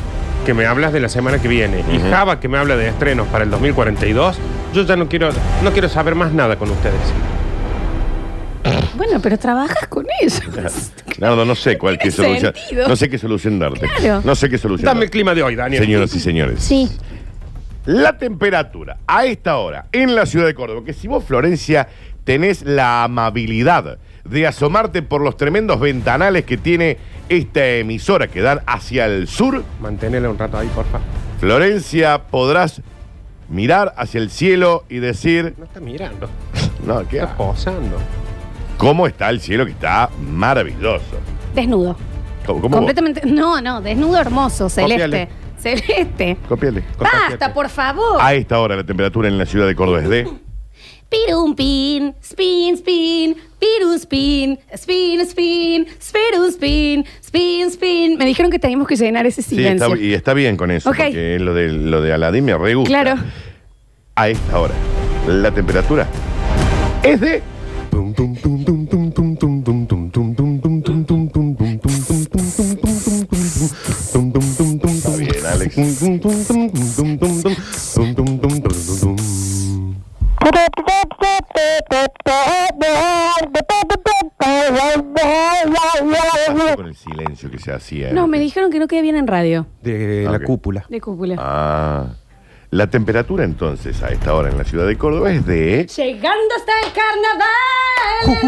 que 0.45 0.53
me 0.53 0.67
hablas 0.67 0.93
de 0.93 0.99
la 0.99 1.09
semana 1.09 1.41
que 1.41 1.47
viene, 1.47 1.85
y 1.93 1.99
Ujú. 1.99 2.11
Java, 2.11 2.41
que 2.41 2.49
me 2.49 2.59
habla 2.59 2.75
de 2.77 2.89
estrenos 2.89 3.29
para 3.29 3.45
el 3.45 3.51
2042, 3.51 4.39
yo 4.75 4.83
ya 4.83 4.97
no 4.97 5.07
quiero, 5.09 5.29
no 5.63 5.71
quiero 5.71 5.89
saber 5.89 6.17
más 6.17 6.33
nada 6.33 6.57
con 6.57 6.69
ustedes. 6.71 6.95
Bueno, 8.97 9.21
pero 9.23 9.39
trabajas 9.39 9.87
con 9.89 10.07
ellos. 10.21 10.43
Nardo, 11.19 11.45
no 11.45 11.55
sé 11.55 11.79
cuál 11.79 11.99
qué 11.99 12.11
Tiene 12.11 12.41
solución. 12.41 12.55
sentido. 12.55 12.89
No 12.89 12.97
sé 12.97 13.09
qué 13.09 13.19
solución 13.19 13.59
darte. 13.59 13.87
Claro. 13.99 14.23
No 14.25 14.35
sé 14.35 14.49
qué 14.51 14.59
solución. 14.59 14.85
Dame 14.85 14.99
el 15.01 15.05
darte. 15.07 15.11
clima 15.13 15.35
de 15.35 15.43
hoy, 15.43 15.55
Daniel. 15.57 15.83
Señoras 15.83 16.15
y 16.15 16.21
señores. 16.21 16.61
Sí. 16.63 16.89
La 17.87 18.19
temperatura 18.19 18.99
a 19.07 19.25
esta 19.27 19.57
hora 19.59 19.87
en 19.93 20.15
la 20.15 20.27
ciudad 20.27 20.47
de 20.47 20.55
Córdoba, 20.55 20.83
que 20.85 20.93
si 20.93 21.07
vos, 21.07 21.25
Florencia, 21.25 21.89
tenés 22.25 22.63
la 22.63 23.05
amabilidad 23.05 23.99
de 24.25 24.47
asomarte 24.47 25.03
por 25.03 25.21
los 25.21 25.37
tremendos 25.37 25.79
ventanales 25.79 26.45
que 26.45 26.57
tiene 26.57 26.97
esta 27.29 27.65
emisora 27.65 28.27
que 28.27 28.41
dan 28.43 28.61
hacia 28.67 29.07
el 29.07 29.29
sur, 29.29 29.63
Manténela 29.81 30.29
un 30.29 30.37
rato 30.37 30.59
ahí, 30.59 30.69
porfa. 30.75 30.99
Florencia, 31.39 32.23
podrás 32.25 32.83
mirar 33.49 33.95
hacia 33.97 34.19
el 34.21 34.31
cielo 34.31 34.85
y 34.89 34.99
decir, 34.99 35.55
No 35.57 35.65
está 35.67 35.79
mirando. 35.79 36.29
no, 36.85 37.07
¿qué? 37.07 37.19
Está 37.19 37.37
posando. 37.37 37.99
¿Cómo 38.77 39.07
está 39.07 39.31
el 39.31 39.41
cielo 39.41 39.65
que 39.65 39.73
está 39.73 40.11
maravilloso? 40.31 41.17
Desnudo. 41.55 41.97
¿Cómo? 42.45 42.61
cómo 42.61 42.77
Completamente. 42.77 43.23
No, 43.25 43.61
no, 43.61 43.81
desnudo 43.81 44.19
hermoso, 44.19 44.69
celeste. 44.69 45.03
Copiale. 45.05 45.29
Celeste. 45.59 46.37
Copiale. 46.49 46.83
Basta, 46.99 47.53
por 47.55 47.69
favor. 47.69 48.19
A 48.21 48.35
esta 48.35 48.61
hora 48.61 48.77
la 48.77 48.85
temperatura 48.85 49.29
en 49.29 49.39
la 49.39 49.47
ciudad 49.47 49.67
de 49.67 49.75
Córdoba 49.75 50.03
es 50.03 50.09
de... 50.09 50.29
Pirum 51.09 51.55
pin, 51.55 52.15
spin, 52.21 52.75
spin, 52.75 53.37
pirum 53.61 53.95
spin, 53.95 54.59
spin, 54.75 55.21
spin, 55.21 55.87
spirum 56.01 56.47
spin, 56.49 57.05
spin, 57.23 57.69
spin. 57.69 58.19
Me 58.19 58.27
dijeron 58.27 58.51
que 58.51 58.59
teníamos 58.59 58.89
que 58.89 58.97
llenar 58.97 59.25
ese 59.25 59.41
Sí, 59.41 59.55
silencio. 59.55 59.87
está, 59.95 60.05
y 60.05 60.15
está 60.15 60.35
bien 60.35 60.57
con 60.57 60.73
eso, 60.73 60.91
Ok. 60.91 60.97
porque 60.97 61.39
lo 61.39 61.55
de, 61.55 61.69
lo 61.69 62.01
de 62.01 62.13
Aladín 62.13 62.45
me 62.45 62.59
re 62.59 62.75
gusta. 62.75 62.89
Claro. 62.89 63.21
A 64.17 64.29
esta 64.29 64.59
hora, 64.59 64.75
la 65.29 65.53
temperatura 65.53 66.09
es 67.05 67.21
de... 67.21 67.41
Está 74.97 75.17
bien, 75.17 75.47
Alex. 75.47 75.77
Con 86.77 86.87
el 86.87 86.95
silencio 86.95 87.51
que 87.51 87.59
se 87.59 87.73
hacía. 87.73 88.13
No, 88.13 88.27
me 88.27 88.39
dijeron 88.39 88.71
que 88.71 88.79
no 88.79 88.87
quede 88.89 89.03
bien 89.03 89.17
en 89.17 89.27
radio. 89.27 89.67
De 89.83 90.27
Ok. 90.27 90.33
la 90.33 90.41
cúpula. 90.41 90.87
De 90.89 91.01
cúpula. 91.01 91.37
Ah. 91.39 92.07
La 92.71 92.89
temperatura 92.89 93.45
entonces 93.45 94.03
a 94.03 94.09
esta 94.09 94.35
hora 94.35 94.51
en 94.51 94.59
la 94.59 94.65
ciudad 94.65 94.87
de 94.87 94.99
Córdoba 94.99 95.31
es 95.31 95.47
de... 95.47 95.87
Llegando 95.87 96.55
hasta 96.57 96.73
el 96.83 96.93
carnaval. 96.93 98.41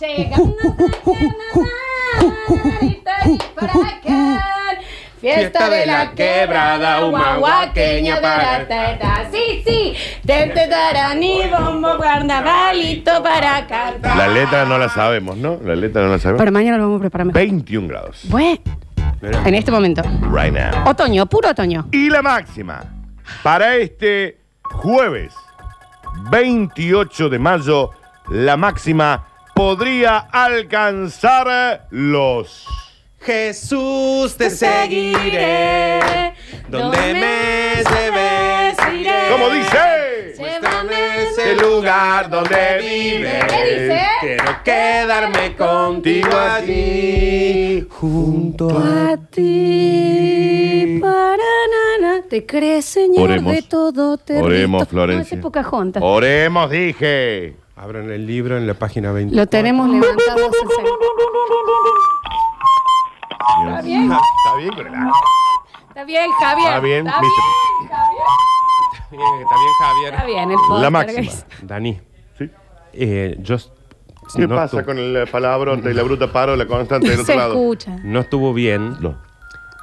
Llegando 0.00 0.60
hasta 0.60 0.90
el 2.86 4.00
carnaval. 4.00 4.78
Fiesta 5.20 5.68
de 5.68 5.86
la 5.86 6.12
quebrada, 6.12 7.04
humahuaqueña 7.04 8.20
para 8.20 8.60
teta. 8.60 9.28
Sí, 9.32 9.64
sí. 9.66 9.94
Te 10.24 10.46
te 10.46 10.68
darán 10.68 11.20
y 11.20 11.42
bombo 11.48 11.98
carnavalito 11.98 13.20
para 13.20 13.66
cantar. 13.66 14.16
La 14.16 14.28
letra 14.28 14.64
no 14.64 14.78
la 14.78 14.88
sabemos, 14.88 15.36
¿no? 15.36 15.58
La 15.64 15.74
letra 15.74 16.02
no 16.02 16.10
la 16.10 16.20
sabemos. 16.20 16.38
Para 16.38 16.52
mañana 16.52 16.76
lo 16.78 16.84
vamos 16.84 16.98
a 16.98 17.00
preparar 17.00 17.26
mejor. 17.26 17.40
21 17.40 17.88
grados. 17.88 18.20
Bueno, 18.28 18.60
en 19.22 19.54
este 19.54 19.70
momento. 19.70 20.02
Right 20.32 20.52
now. 20.52 20.88
Otoño, 20.88 21.26
puro 21.26 21.50
otoño. 21.50 21.88
Y 21.92 22.08
la 22.10 22.22
máxima 22.22 22.84
para 23.42 23.76
este 23.76 24.38
jueves 24.62 25.34
28 26.30 27.28
de 27.28 27.38
mayo, 27.38 27.90
la 28.30 28.56
máxima 28.56 29.26
podría 29.54 30.18
alcanzar 30.18 31.86
los... 31.90 32.66
Jesús, 33.20 34.36
te 34.36 34.48
Donde 36.68 37.14
me 37.14 37.82
lleves, 37.82 38.78
iré. 38.94 39.28
¿Cómo 39.28 39.50
dice? 39.50 40.67
El 41.60 41.74
lugar 41.74 42.28
donde 42.30 42.78
vives. 42.80 43.44
¿Qué 43.44 43.64
dice? 43.64 44.00
Quiero 44.20 44.62
quedarme 44.64 45.56
contigo 45.56 46.28
allí, 46.36 47.86
junto 47.90 48.68
a 48.78 49.12
A 49.12 49.16
ti, 49.16 50.98
para 51.00 51.36
nana. 51.36 52.22
¿Te 52.28 52.44
crees, 52.46 52.84
señor 52.84 53.30
Oremos. 53.30 53.52
de 53.52 53.62
todo? 53.62 54.18
Te 54.18 54.40
Oremos, 54.42 54.80
risto? 54.82 54.90
Florencia. 54.90 55.16
No, 55.18 55.22
ese 55.22 55.34
es 55.36 55.40
Pocahontas. 55.40 56.02
Oremos, 56.04 56.70
dije. 56.70 57.56
Abran 57.76 58.10
el 58.10 58.26
libro 58.26 58.56
en 58.56 58.66
la 58.66 58.74
página 58.74 59.12
20. 59.12 59.36
Lo 59.36 59.46
tenemos 59.46 59.88
levantado 59.88 60.48
hace 60.48 60.58
seis. 60.76 60.88
Está 63.68 63.82
bien. 63.82 64.12
Está 64.12 64.56
bien 64.58 64.72
el 64.74 64.86
Está 65.88 66.04
bien, 66.04 66.30
Javier. 66.32 66.66
Está 66.68 66.80
bien, 66.80 67.06
Está 67.06 67.20
mister. 67.20 67.44
bien, 67.80 67.88
Javier. 67.90 68.22
Bien, 69.10 69.22
está 69.40 69.54
bien, 69.54 69.72
Javier. 69.80 70.14
Está 70.14 70.26
bien, 70.26 70.50
el 70.50 70.58
La 70.82 70.90
máxima. 70.90 71.32
Dani, 71.62 72.00
¿Sí? 72.38 72.50
eh, 72.92 73.36
yo... 73.40 73.56
¿Qué 74.36 74.46
no 74.46 74.56
pasa 74.56 74.76
estu- 74.78 74.84
con 74.84 74.98
el 74.98 75.26
palabrota 75.28 75.90
y 75.90 75.94
la 75.94 76.02
bruta 76.02 76.30
paro, 76.30 76.54
la 76.54 76.66
constante 76.66 77.08
del 77.08 77.20
otro 77.20 77.32
Se 77.32 77.36
lado? 77.38 77.54
escucha. 77.54 77.96
No 78.04 78.20
estuvo 78.20 78.52
bien, 78.52 78.96
No. 79.00 79.16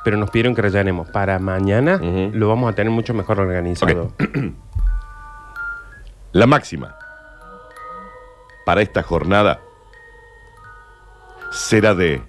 pero 0.04 0.18
nos 0.18 0.30
pidieron 0.30 0.54
que 0.54 0.62
rellenemos. 0.62 1.10
Para 1.10 1.40
mañana 1.40 1.96
Ujú. 1.96 2.30
lo 2.34 2.48
vamos 2.48 2.72
a 2.72 2.76
tener 2.76 2.92
mucho 2.92 3.16
mejor 3.16 3.40
organizado. 3.40 4.14
La 6.32 6.46
máxima 6.48 6.96
para 8.66 8.82
esta 8.82 9.04
jornada 9.04 9.62
será 11.52 11.94
de 11.96 12.22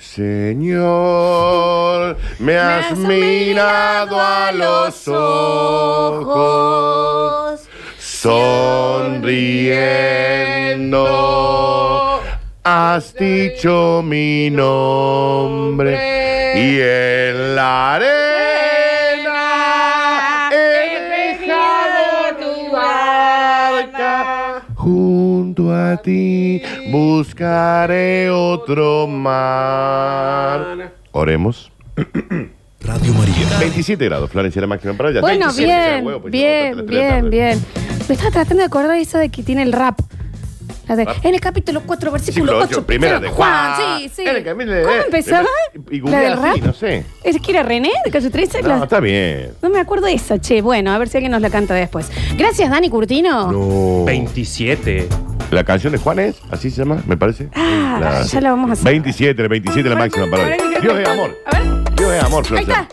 Señor, 0.00 0.80
me 2.38 2.56
has 2.58 2.92
has 2.92 2.96
mirado 2.96 4.18
a 4.18 4.50
los 4.50 5.06
ojos, 5.08 6.40
sonriendo, 7.98 8.62
has 12.64 13.14
dicho 13.14 14.02
mi 14.02 14.48
nombre 14.48 15.92
y 16.56 16.80
en 16.80 17.54
la 17.56 17.96
arena 17.96 19.40
he 20.50 21.36
dejado 21.36 22.36
tu 22.40 22.72
barca. 22.72 24.62
Junto 24.76 25.74
a 25.74 25.98
ti 25.98 26.29
buscaré 26.90 28.30
otro 28.30 29.06
mar. 29.06 30.92
Oremos. 31.12 31.70
Radio 32.82 33.12
María. 33.14 33.34
27 33.58 34.04
grados, 34.06 34.30
Florencia, 34.30 34.60
la 34.62 34.66
máxima 34.66 34.94
para 34.94 35.10
allá. 35.10 35.20
Bueno, 35.20 35.46
27 35.46 35.66
grados, 35.70 35.92
bien, 35.94 36.06
huevo, 36.06 36.20
pues, 36.22 36.32
bien, 36.32 36.86
bien, 36.86 37.30
bien. 37.30 37.64
Me 38.08 38.14
estaba 38.14 38.30
tratando 38.30 38.56
de 38.62 38.64
acordar 38.64 38.96
esa 38.96 39.18
de 39.18 39.28
que 39.28 39.42
tiene 39.42 39.62
el 39.62 39.72
rap. 39.72 40.00
La 40.88 40.96
de, 40.96 41.06
en 41.22 41.34
el 41.34 41.40
capítulo 41.40 41.82
4, 41.86 42.10
versículo 42.10 42.44
Versículo 42.46 42.64
8, 42.64 42.78
ocho, 42.78 42.86
primera 42.86 43.20
de 43.20 43.28
Juan. 43.28 43.74
Sí, 44.00 44.08
sí. 44.08 44.22
En 44.26 44.36
el 44.36 44.44
¿Cómo 44.44 44.62
empezaba? 45.04 45.46
y 45.90 46.00
¿La 46.00 46.20
del 46.20 46.32
así, 46.32 46.42
rap? 46.42 46.56
no 46.66 46.72
sé. 46.72 47.04
¿Es 47.22 47.40
que 47.40 47.50
era 47.52 47.62
René 47.62 47.92
de 48.04 48.10
Calle 48.10 48.28
13? 48.30 48.62
No, 48.62 48.68
La- 48.70 48.82
está 48.84 48.98
bien. 48.98 49.52
No 49.62 49.68
me 49.68 49.78
acuerdo 49.78 50.06
de 50.06 50.14
esa, 50.14 50.40
che. 50.40 50.62
Bueno, 50.62 50.90
a 50.90 50.98
ver 50.98 51.08
si 51.08 51.18
alguien 51.18 51.30
nos 51.30 51.42
la 51.42 51.50
canta 51.50 51.74
después. 51.74 52.10
Gracias, 52.36 52.68
Dani 52.70 52.88
Curtino. 52.90 53.52
No. 53.52 54.04
27. 54.04 55.06
La 55.50 55.64
canción 55.64 55.92
de 55.92 55.98
Juan 55.98 56.20
es, 56.20 56.36
así 56.50 56.70
se 56.70 56.78
llama, 56.78 57.02
me 57.06 57.16
parece. 57.16 57.48
Ah, 57.54 58.22
ya 58.24 58.40
la 58.40 58.50
vamos 58.50 58.70
a 58.70 58.72
hacer. 58.74 58.84
27, 58.84 59.42
el 59.42 59.48
27 59.48 59.88
la 59.88 59.96
máxima 59.96 60.30
para 60.30 60.44
hoy. 60.44 60.52
Dios 60.80 60.98
es 60.98 61.08
amor. 61.08 61.36
A 61.46 61.58
ver. 61.58 61.94
Dios 61.96 62.12
es 62.12 62.22
amor, 62.22 62.44
Ahí 62.52 62.62
está. 62.62 62.88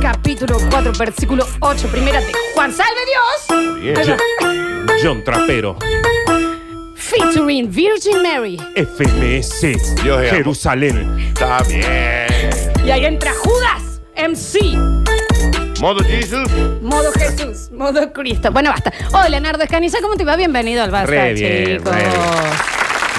Capítulo 0.00 0.56
4, 0.70 0.92
versículo 0.98 1.46
8, 1.60 1.88
primera 1.88 2.20
de 2.20 2.32
Juan. 2.54 2.72
¡Salve 2.72 3.00
Dios! 3.06 3.80
Bien. 3.80 3.98
Ahí 3.98 4.08
va. 4.08 4.94
John 5.02 5.22
Trapero. 5.22 5.76
Featuring 6.96 7.70
Virgin 7.70 8.22
Mary. 8.22 8.58
FMS. 8.74 10.02
Dios 10.02 10.22
es 10.22 10.30
Jerusalén. 10.30 11.18
Está 11.18 11.62
bien. 11.64 12.86
Y 12.86 12.90
ahí 12.90 13.04
entra 13.04 13.32
Judas, 13.34 14.00
MC. 14.16 15.11
Modo 15.82 16.04
Jesus. 16.04 16.48
Modo 16.80 17.10
Jesús, 17.10 17.72
modo 17.72 18.12
Cristo. 18.12 18.52
Bueno, 18.52 18.70
basta. 18.70 18.92
Hola, 19.14 19.40
Nardo 19.40 19.64
Escanilla, 19.64 19.98
¿cómo 20.00 20.14
te 20.14 20.24
va? 20.24 20.36
Bienvenido 20.36 20.80
al 20.80 20.92
Basta, 20.92 21.10
Re 21.10 21.32
bien, 21.32 21.78
chicos. 21.78 21.92
re 21.92 22.02
bien. 22.02 22.12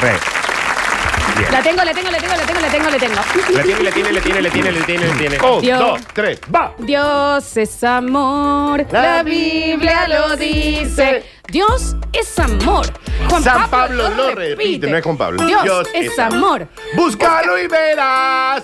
Re. 0.01 1.51
La 1.51 1.62
tengo, 1.62 1.84
la 1.84 1.93
tengo, 1.93 2.10
la 2.10 2.17
tengo, 2.20 2.36
la 2.38 2.46
tengo, 2.46 2.62
la 2.62 2.70
tengo, 2.70 2.89
la 2.89 2.98
tengo. 2.98 3.15
La 3.53 3.63
tiene, 3.63 3.84
la 3.84 3.91
tiene, 3.91 4.12
la 4.13 4.22
tiene, 4.22 4.41
la 4.41 4.50
tiene, 4.50 4.72
la 4.72 4.86
tiene, 4.86 5.08
la 5.08 5.17
tiene. 5.17 5.39
Un, 5.41 5.62
Dios. 5.62 5.77
dos, 5.77 6.01
tres, 6.13 6.39
va. 6.55 6.74
Dios 6.77 7.58
es 7.58 7.84
amor, 7.84 8.86
la 8.93 9.24
Biblia 9.24 10.08
lo 10.08 10.38
dice. 10.38 11.25
Dios 11.50 11.98
es 12.13 12.39
amor. 12.39 12.86
Juan 13.29 13.43
San 13.43 13.70
Pablo 13.70 14.10
lo 14.10 14.34
repite, 14.36 14.89
no 14.89 14.96
es 14.96 15.03
Juan 15.03 15.17
Pablo. 15.17 15.46
Dios, 15.46 15.63
Dios 15.63 15.88
es, 15.93 16.13
es 16.13 16.17
amor. 16.17 16.65
Búscalo 16.96 17.60
y 17.60 17.67
verás. 17.67 18.63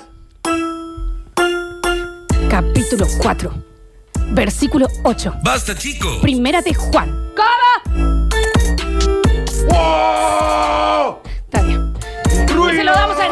Capítulo 2.49 3.05
4, 3.21 3.53
versículo 4.31 4.87
8. 5.03 5.33
Basta, 5.43 5.75
chicos. 5.75 6.17
Primera 6.21 6.61
de 6.61 6.73
Juan. 6.73 7.31
¿Cómo? 7.35 8.29
¡Wow! 9.67 11.19
Está 11.25 11.61
bien. 11.61 11.93
Y 12.25 12.75
se 12.75 12.83
lo 12.83 12.91
damos 12.91 13.17
en 13.19 13.31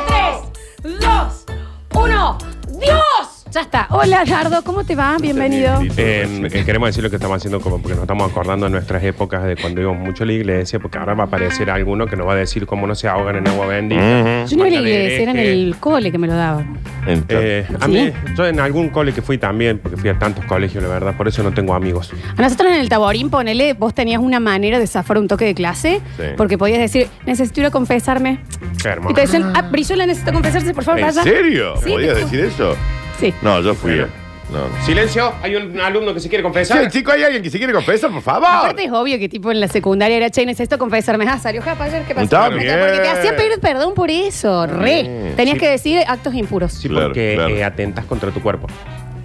3, 0.83 0.99
2, 0.99 1.45
1. 1.93 2.37
¡Dios! 2.79 3.36
Ya 3.57 3.61
está. 3.63 3.87
Hola, 3.89 4.23
Nardo, 4.23 4.61
¿cómo 4.63 4.83
te 4.83 4.95
va? 4.95 5.17
Bienvenido. 5.19 5.81
Eh, 5.97 6.27
eh, 6.53 6.63
queremos 6.63 6.89
decir 6.89 7.03
lo 7.03 7.09
que 7.09 7.15
estamos 7.15 7.37
haciendo 7.37 7.59
como 7.59 7.77
porque 7.81 7.95
nos 7.95 8.03
estamos 8.03 8.29
acordando 8.29 8.67
de 8.67 8.71
nuestras 8.71 9.03
épocas 9.03 9.43
de 9.45 9.55
cuando 9.55 9.81
íbamos 9.81 10.05
mucho 10.05 10.25
a 10.25 10.27
la 10.27 10.33
iglesia, 10.33 10.77
porque 10.77 10.99
ahora 10.99 11.15
va 11.15 11.23
a 11.23 11.25
aparecer 11.25 11.71
alguno 11.71 12.05
que 12.05 12.15
nos 12.15 12.27
va 12.27 12.33
a 12.33 12.35
decir 12.35 12.67
cómo 12.67 12.85
no 12.85 12.93
se 12.93 13.07
ahogan 13.07 13.37
en 13.37 13.47
agua 13.47 13.65
bendita. 13.65 14.45
Yo 14.45 14.57
no 14.57 14.65
era 14.65 14.79
la 14.79 14.87
iglesia, 14.87 15.21
era 15.23 15.31
en 15.31 15.39
el 15.39 15.75
cole 15.79 16.11
que 16.11 16.19
me 16.19 16.27
lo 16.27 16.35
daban. 16.35 16.77
Eh, 17.07 17.65
a 17.81 17.85
¿Sí? 17.85 17.91
mí, 17.91 18.11
yo 18.37 18.45
en 18.45 18.59
algún 18.59 18.89
cole 18.89 19.11
que 19.11 19.23
fui 19.23 19.39
también, 19.39 19.79
porque 19.79 19.97
fui 19.97 20.11
a 20.11 20.19
tantos 20.19 20.45
colegios, 20.45 20.83
la 20.83 20.89
verdad, 20.89 21.15
por 21.17 21.27
eso 21.27 21.41
no 21.41 21.51
tengo 21.51 21.73
amigos. 21.73 22.11
A 22.37 22.39
nosotros 22.39 22.69
en 22.71 22.79
el 22.79 22.89
Taborín, 22.89 23.31
ponele, 23.31 23.73
vos 23.73 23.95
tenías 23.95 24.21
una 24.21 24.39
manera 24.39 24.77
de 24.77 24.85
zafar 24.85 25.17
un 25.17 25.27
toque 25.27 25.45
de 25.45 25.55
clase, 25.55 26.01
Sí. 26.17 26.23
porque 26.37 26.59
podías 26.59 26.77
decir, 26.79 27.07
necesito 27.25 27.61
ir 27.61 27.65
a 27.65 27.71
confesarme. 27.71 28.39
Qué 28.79 28.89
hermoso. 28.89 29.11
Y 29.13 29.15
te 29.15 29.21
decían, 29.21 29.51
ah, 29.55 29.63
Brizuela 29.63 30.05
necesita 30.05 30.31
confesarse, 30.31 30.75
por 30.75 30.83
favor, 30.83 30.99
¿En 30.99 31.07
vaya. 31.07 31.23
serio? 31.23 31.73
Sí, 31.83 31.89
¿Podías 31.89 32.13
te- 32.17 32.21
decir 32.21 32.39
eso? 32.41 32.75
Sí. 33.19 33.33
No, 33.41 33.61
yo 33.61 33.73
fui. 33.73 33.91
Bueno. 33.95 34.07
No, 34.49 34.59
no. 34.59 34.85
Silencio, 34.85 35.33
hay 35.43 35.57
un 35.57 35.77
alumno 35.81 36.13
que 36.13 36.21
se 36.21 36.29
quiere 36.29 36.41
Sí, 36.41 36.43
confesar. 36.43 36.89
chico, 36.89 37.11
hay 37.11 37.21
alguien 37.23 37.43
que 37.43 37.49
se 37.49 37.57
quiere 37.57 37.73
confesar, 37.73 38.09
por 38.09 38.21
favor. 38.21 38.47
Aparte 38.49 38.85
es 38.85 38.91
obvio 38.93 39.19
que 39.19 39.27
tipo 39.27 39.51
en 39.51 39.59
la 39.59 39.67
secundaria 39.67 40.15
era, 40.15 40.29
che, 40.29 40.45
necesito 40.45 40.77
confesarme. 40.77 41.25
Ah, 41.27 41.37
salió 41.37 41.61
japa 41.61 41.83
ayer, 41.83 42.03
¿qué 42.03 42.15
pasó? 42.15 42.23
Está 42.23 42.45
Porque 42.45 42.63
bien. 42.63 42.77
te 42.77 43.09
hacían 43.09 43.35
pedir 43.35 43.59
perdón 43.59 43.93
por 43.93 44.09
eso, 44.09 44.65
re. 44.65 45.33
Tenías 45.35 45.55
Sí. 45.55 45.59
que 45.59 45.69
decir 45.69 45.99
actos 46.07 46.33
impuros. 46.33 46.71
Sí, 46.71 46.87
Claro, 46.87 47.07
porque 47.07 47.33
claro. 47.35 47.53
eh, 47.55 47.63
atentas 47.65 48.05
contra 48.05 48.31
tu 48.31 48.39
cuerpo. 48.41 48.67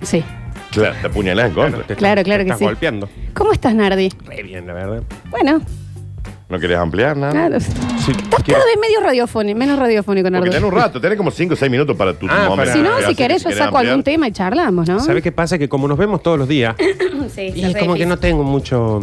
Sí. 0.03 0.25
Claro, 0.73 0.97
te 1.01 1.07
apuñalás 1.07 1.47
en 1.51 1.55
contra. 1.55 1.83
te 1.85 1.95
Claro, 1.95 2.23
claro 2.25 2.41
te 2.41 2.45
que 2.47 2.49
estás 2.51 2.59
sí. 2.59 2.65
golpeando. 2.65 3.09
¿Cómo 3.35 3.53
estás, 3.53 3.75
Nardi? 3.77 4.09
Re 4.25 4.43
bien, 4.43 4.67
la 4.67 4.73
verdad. 4.73 5.03
Bueno, 5.31 5.61
¿No 6.49 6.59
querés 6.61 6.79
ampliar 6.79 7.17
nada? 7.17 7.33
claro. 7.33 7.61
Sí, 7.61 7.67
Estás 8.13 8.43
quiero- 8.43 8.61
cada 8.61 8.65
vez 8.65 8.77
medio 8.81 9.01
radiofónico, 9.01 9.59
menos 9.59 9.79
radiofónico, 9.79 10.25
Porque 10.27 10.33
Nardo. 10.41 10.51
tenés 10.51 10.63
un 10.63 10.73
rato, 10.75 11.01
tenés 11.01 11.17
como 11.17 11.31
5 11.31 11.55
o 11.55 11.57
6 11.57 11.71
minutos 11.71 11.97
para 11.97 12.13
tu 12.15 12.27
Ah, 12.29 12.49
momento. 12.49 12.57
para- 12.57 12.73
Si 12.73 12.79
no, 12.83 12.93
Así 12.95 13.03
si 13.05 13.09
que 13.11 13.15
querés, 13.23 13.43
yo 13.45 13.51
saco 13.53 13.77
ampliar. 13.79 13.87
algún 13.93 14.03
tema 14.03 14.29
y 14.29 14.33
charlamos, 14.33 14.89
¿no? 14.89 15.01
¿Sabe 15.01 15.23
qué 15.23 15.33
pasa? 15.33 15.57
Que 15.59 15.69
como 15.69 15.89
nos 15.89 15.97
vemos 15.97 16.23
todos 16.23 16.39
los 16.39 16.49
días, 16.49 16.75
Sí, 17.35 17.53
y 17.55 17.65
es 17.65 17.77
como 17.77 17.95
que 17.95 18.05
no 18.07 18.19
tengo 18.19 18.43
mucho. 18.45 19.01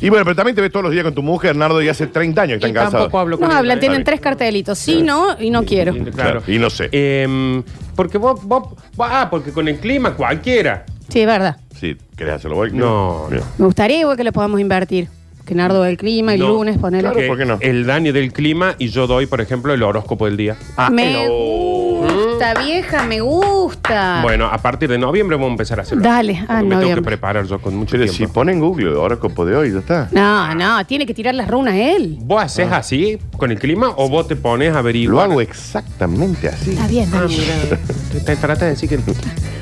Y 0.00 0.10
bueno, 0.10 0.24
pero 0.24 0.36
también 0.36 0.54
te 0.54 0.60
ves 0.62 0.70
todos 0.70 0.84
los 0.84 0.92
días 0.92 1.02
con 1.02 1.12
tu 1.14 1.24
mujer, 1.24 1.56
Nardo, 1.56 1.82
y 1.82 1.88
hace 1.88 2.06
30 2.06 2.42
años 2.42 2.60
que 2.60 2.66
Y 2.66 2.70
están 2.70 2.84
casados. 2.84 2.92
tampoco 3.06 3.18
hablo 3.18 3.36
con 3.38 3.46
No 3.48 3.52
ella, 3.52 3.58
hablan, 3.58 3.78
¿eh? 3.78 3.80
tienen 3.80 4.04
tres 4.04 4.20
cartelitos. 4.20 4.78
Sí, 4.78 5.02
no 5.02 5.36
y 5.40 5.50
no 5.50 5.64
quiero. 5.64 5.92
Claro. 6.14 6.42
Y 6.46 6.58
no 6.58 6.70
sé. 6.70 6.88
Em, 6.92 7.64
porque 7.96 8.16
vos, 8.18 8.44
vos, 8.44 8.62
vos- 8.94 9.08
Ah, 9.10 9.26
porque 9.28 9.50
con 9.50 9.66
el 9.66 9.78
clima 9.80 10.14
cualquiera. 10.14 10.84
Sí, 11.08 11.20
es 11.22 11.26
verdad. 11.26 11.56
Sí, 11.80 11.96
¿querés 12.16 12.34
hacerlo 12.34 12.56
vos? 12.58 12.72
No, 12.72 13.26
Bien. 13.28 13.42
Me 13.58 13.64
gustaría 13.66 13.98
igual 14.00 14.16
que 14.16 14.22
lo 14.24 14.32
podamos 14.32 14.60
invertir. 14.60 15.08
Que 15.48 15.54
Nardo 15.54 15.82
del 15.82 15.96
clima, 15.96 16.34
el 16.34 16.40
No. 16.40 16.48
lunes, 16.48 16.76
ponerlo. 16.76 17.10
Claro, 17.12 17.26
¿por 17.26 17.38
qué 17.38 17.46
no? 17.46 17.56
El 17.60 17.86
daño 17.86 18.12
del 18.12 18.34
clima 18.34 18.74
y 18.78 18.88
yo 18.90 19.06
doy, 19.06 19.24
por 19.24 19.40
ejemplo, 19.40 19.72
el 19.72 19.82
horóscopo 19.82 20.26
del 20.26 20.36
día. 20.36 20.56
me 20.92 21.26
gusta, 21.26 22.52
vieja, 22.62 23.04
me 23.04 23.20
gusta. 23.22 24.20
Bueno, 24.22 24.44
a 24.46 24.58
partir 24.58 24.90
de 24.90 24.98
noviembre 24.98 25.36
vamos 25.36 25.48
a 25.48 25.52
empezar 25.52 25.78
a 25.78 25.82
hacerlo. 25.82 26.04
Dale, 26.04 26.34
Porque 26.34 26.52
ah, 26.52 26.56
me 26.56 26.60
tengo 26.68 26.74
noviembre. 26.82 27.02
que 27.02 27.06
preparar 27.06 27.46
yo 27.46 27.58
con 27.62 27.74
mucho 27.76 27.92
Pero 27.92 28.06
si 28.08 28.18
tiempo. 28.18 28.34
pone 28.34 28.52
en 28.52 28.60
Google 28.60 28.90
horóscopo 28.90 29.46
de 29.46 29.56
hoy, 29.56 29.72
ya 29.72 29.78
está. 29.78 30.08
No, 30.12 30.54
no, 30.54 30.84
tiene 30.86 31.06
que 31.06 31.14
tirar 31.14 31.34
las 31.34 31.48
runas 31.48 31.74
él. 31.74 32.18
¿Vos 32.20 32.42
haces 32.42 32.70
así 32.70 33.18
con 33.38 33.50
el 33.50 33.58
clima 33.58 33.94
o 33.96 34.08
vos 34.10 34.28
te 34.28 34.36
pones 34.36 34.68
a 34.68 34.72
Lo 34.74 34.78
averiguar? 34.80 35.30
hago 35.30 35.40
exactamente 35.40 36.48
así. 36.48 36.72
Está 36.72 36.86
bien, 36.88 37.08
Ah, 37.14 37.20
Dani. 37.22 37.36
mira. 37.38 37.78
Te, 38.12 38.20
te 38.20 38.36
trata 38.36 38.66
de 38.66 38.72
decir 38.72 38.88
que 38.90 38.98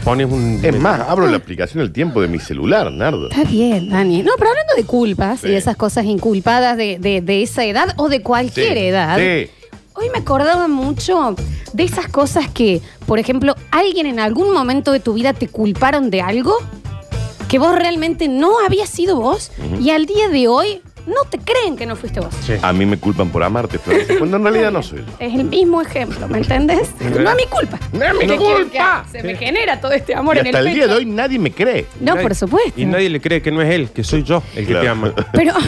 pones 0.07 0.31
un. 0.31 0.65
Es 0.65 0.79
más, 0.79 1.01
abro 1.01 1.27
la 1.27 1.37
aplicación 1.37 1.83
del 1.83 1.93
tiempo 1.93 2.21
de 2.23 2.29
mi 2.29 2.39
celular, 2.39 2.93
Nardo. 2.93 3.29
Está 3.29 3.43
bien, 3.43 3.91
Dani. 3.91 4.23
No, 4.23 4.33
pero 4.39 4.51
hablando 4.51 4.75
de 4.77 4.85
culpas 4.85 5.41
Sí. 5.41 5.49
y 5.49 5.55
esas 5.57 5.77
cosas 5.77 6.05
inculpadas 6.05 6.77
de, 6.77 6.99
de- 7.01 7.21
de 7.21 7.43
esa 7.43 7.65
edad 7.65 7.93
o 7.97 8.09
de 8.09 8.23
cualquier 8.23 8.75
Sí, 8.75 8.85
edad. 8.85 9.19
sí. 9.19 9.51
Hoy 9.95 10.09
me 10.13 10.19
acordaba 10.19 10.69
mucho 10.69 11.35
de 11.73 11.83
esas 11.83 12.07
cosas 12.09 12.49
que, 12.49 12.81
por 13.07 13.19
ejemplo, 13.19 13.57
alguien 13.73 14.07
en 14.07 14.21
algún 14.21 14.53
momento 14.53 14.93
de 14.93 15.01
tu 15.01 15.15
vida 15.15 15.33
te 15.33 15.49
culparon 15.49 16.11
de 16.11 16.21
algo 16.21 16.55
que 17.49 17.59
vos 17.59 17.75
realmente 17.75 18.29
no 18.29 18.53
habías 18.65 18.89
sido 18.91 19.17
vos 19.17 19.51
y 19.81 19.91
al 19.91 20.07
día 20.07 20.29
de 20.29 20.49
hoy 20.49 20.83
no 21.07 21.23
te 21.31 21.39
creen 21.39 21.77
que 21.77 21.87
no 21.87 21.97
fuiste 21.97 22.21
vos. 22.21 22.35
Sí. 22.45 22.55
A 22.61 22.73
mí 22.73 22.85
me 22.85 22.99
culpan 22.99 23.31
por 23.31 23.43
amarte, 23.43 23.79
Florencia, 23.79 24.19
cuando 24.19 24.37
en 24.37 24.43
realidad 24.45 24.71
no 24.73 24.83
soy 24.83 24.99
yo. 24.99 25.05
Es 25.19 25.35
el 25.35 25.45
mismo 25.45 25.81
ejemplo, 25.81 26.27
¿me 26.29 26.39
entendés? 26.39 26.91
No 27.01 27.31
es 27.31 27.37
mi 27.37 27.47
culpa. 27.47 27.79
No 27.93 28.05
es 28.05 28.13
mi 28.15 28.19
¿Qué 28.21 28.37
quieren 28.37 28.63
culpa. 28.69 29.05
Se 29.11 29.23
me 29.23 29.37
genera 29.37 29.81
todo 29.81 29.93
este 29.93 30.15
amor 30.15 30.37
Y 30.37 30.41
en 30.41 30.47
el 30.47 30.55
hasta 30.55 30.59
el 30.61 30.65
pecho. 30.67 30.77
día 30.77 30.87
de 30.89 30.95
hoy 30.95 31.07
nadie 31.07 31.39
me 31.39 31.53
cree. 31.53 31.87
No, 32.01 32.15
Nadie- 32.15 32.23
por 32.23 32.35
supuesto. 32.35 32.81
Y 32.81 32.85
nadie 32.87 33.09
le 33.09 33.21
cree 33.21 33.41
que 33.41 33.51
no 33.51 33.63
es 33.63 33.71
él, 33.73 33.91
que 33.91 34.03
soy 34.05 34.23
yo 34.25 34.43
el 34.55 34.67
que 34.67 34.73
Claro. 34.73 34.83
te 34.83 34.89
ama. 34.89 35.15
Pero. 35.33 35.55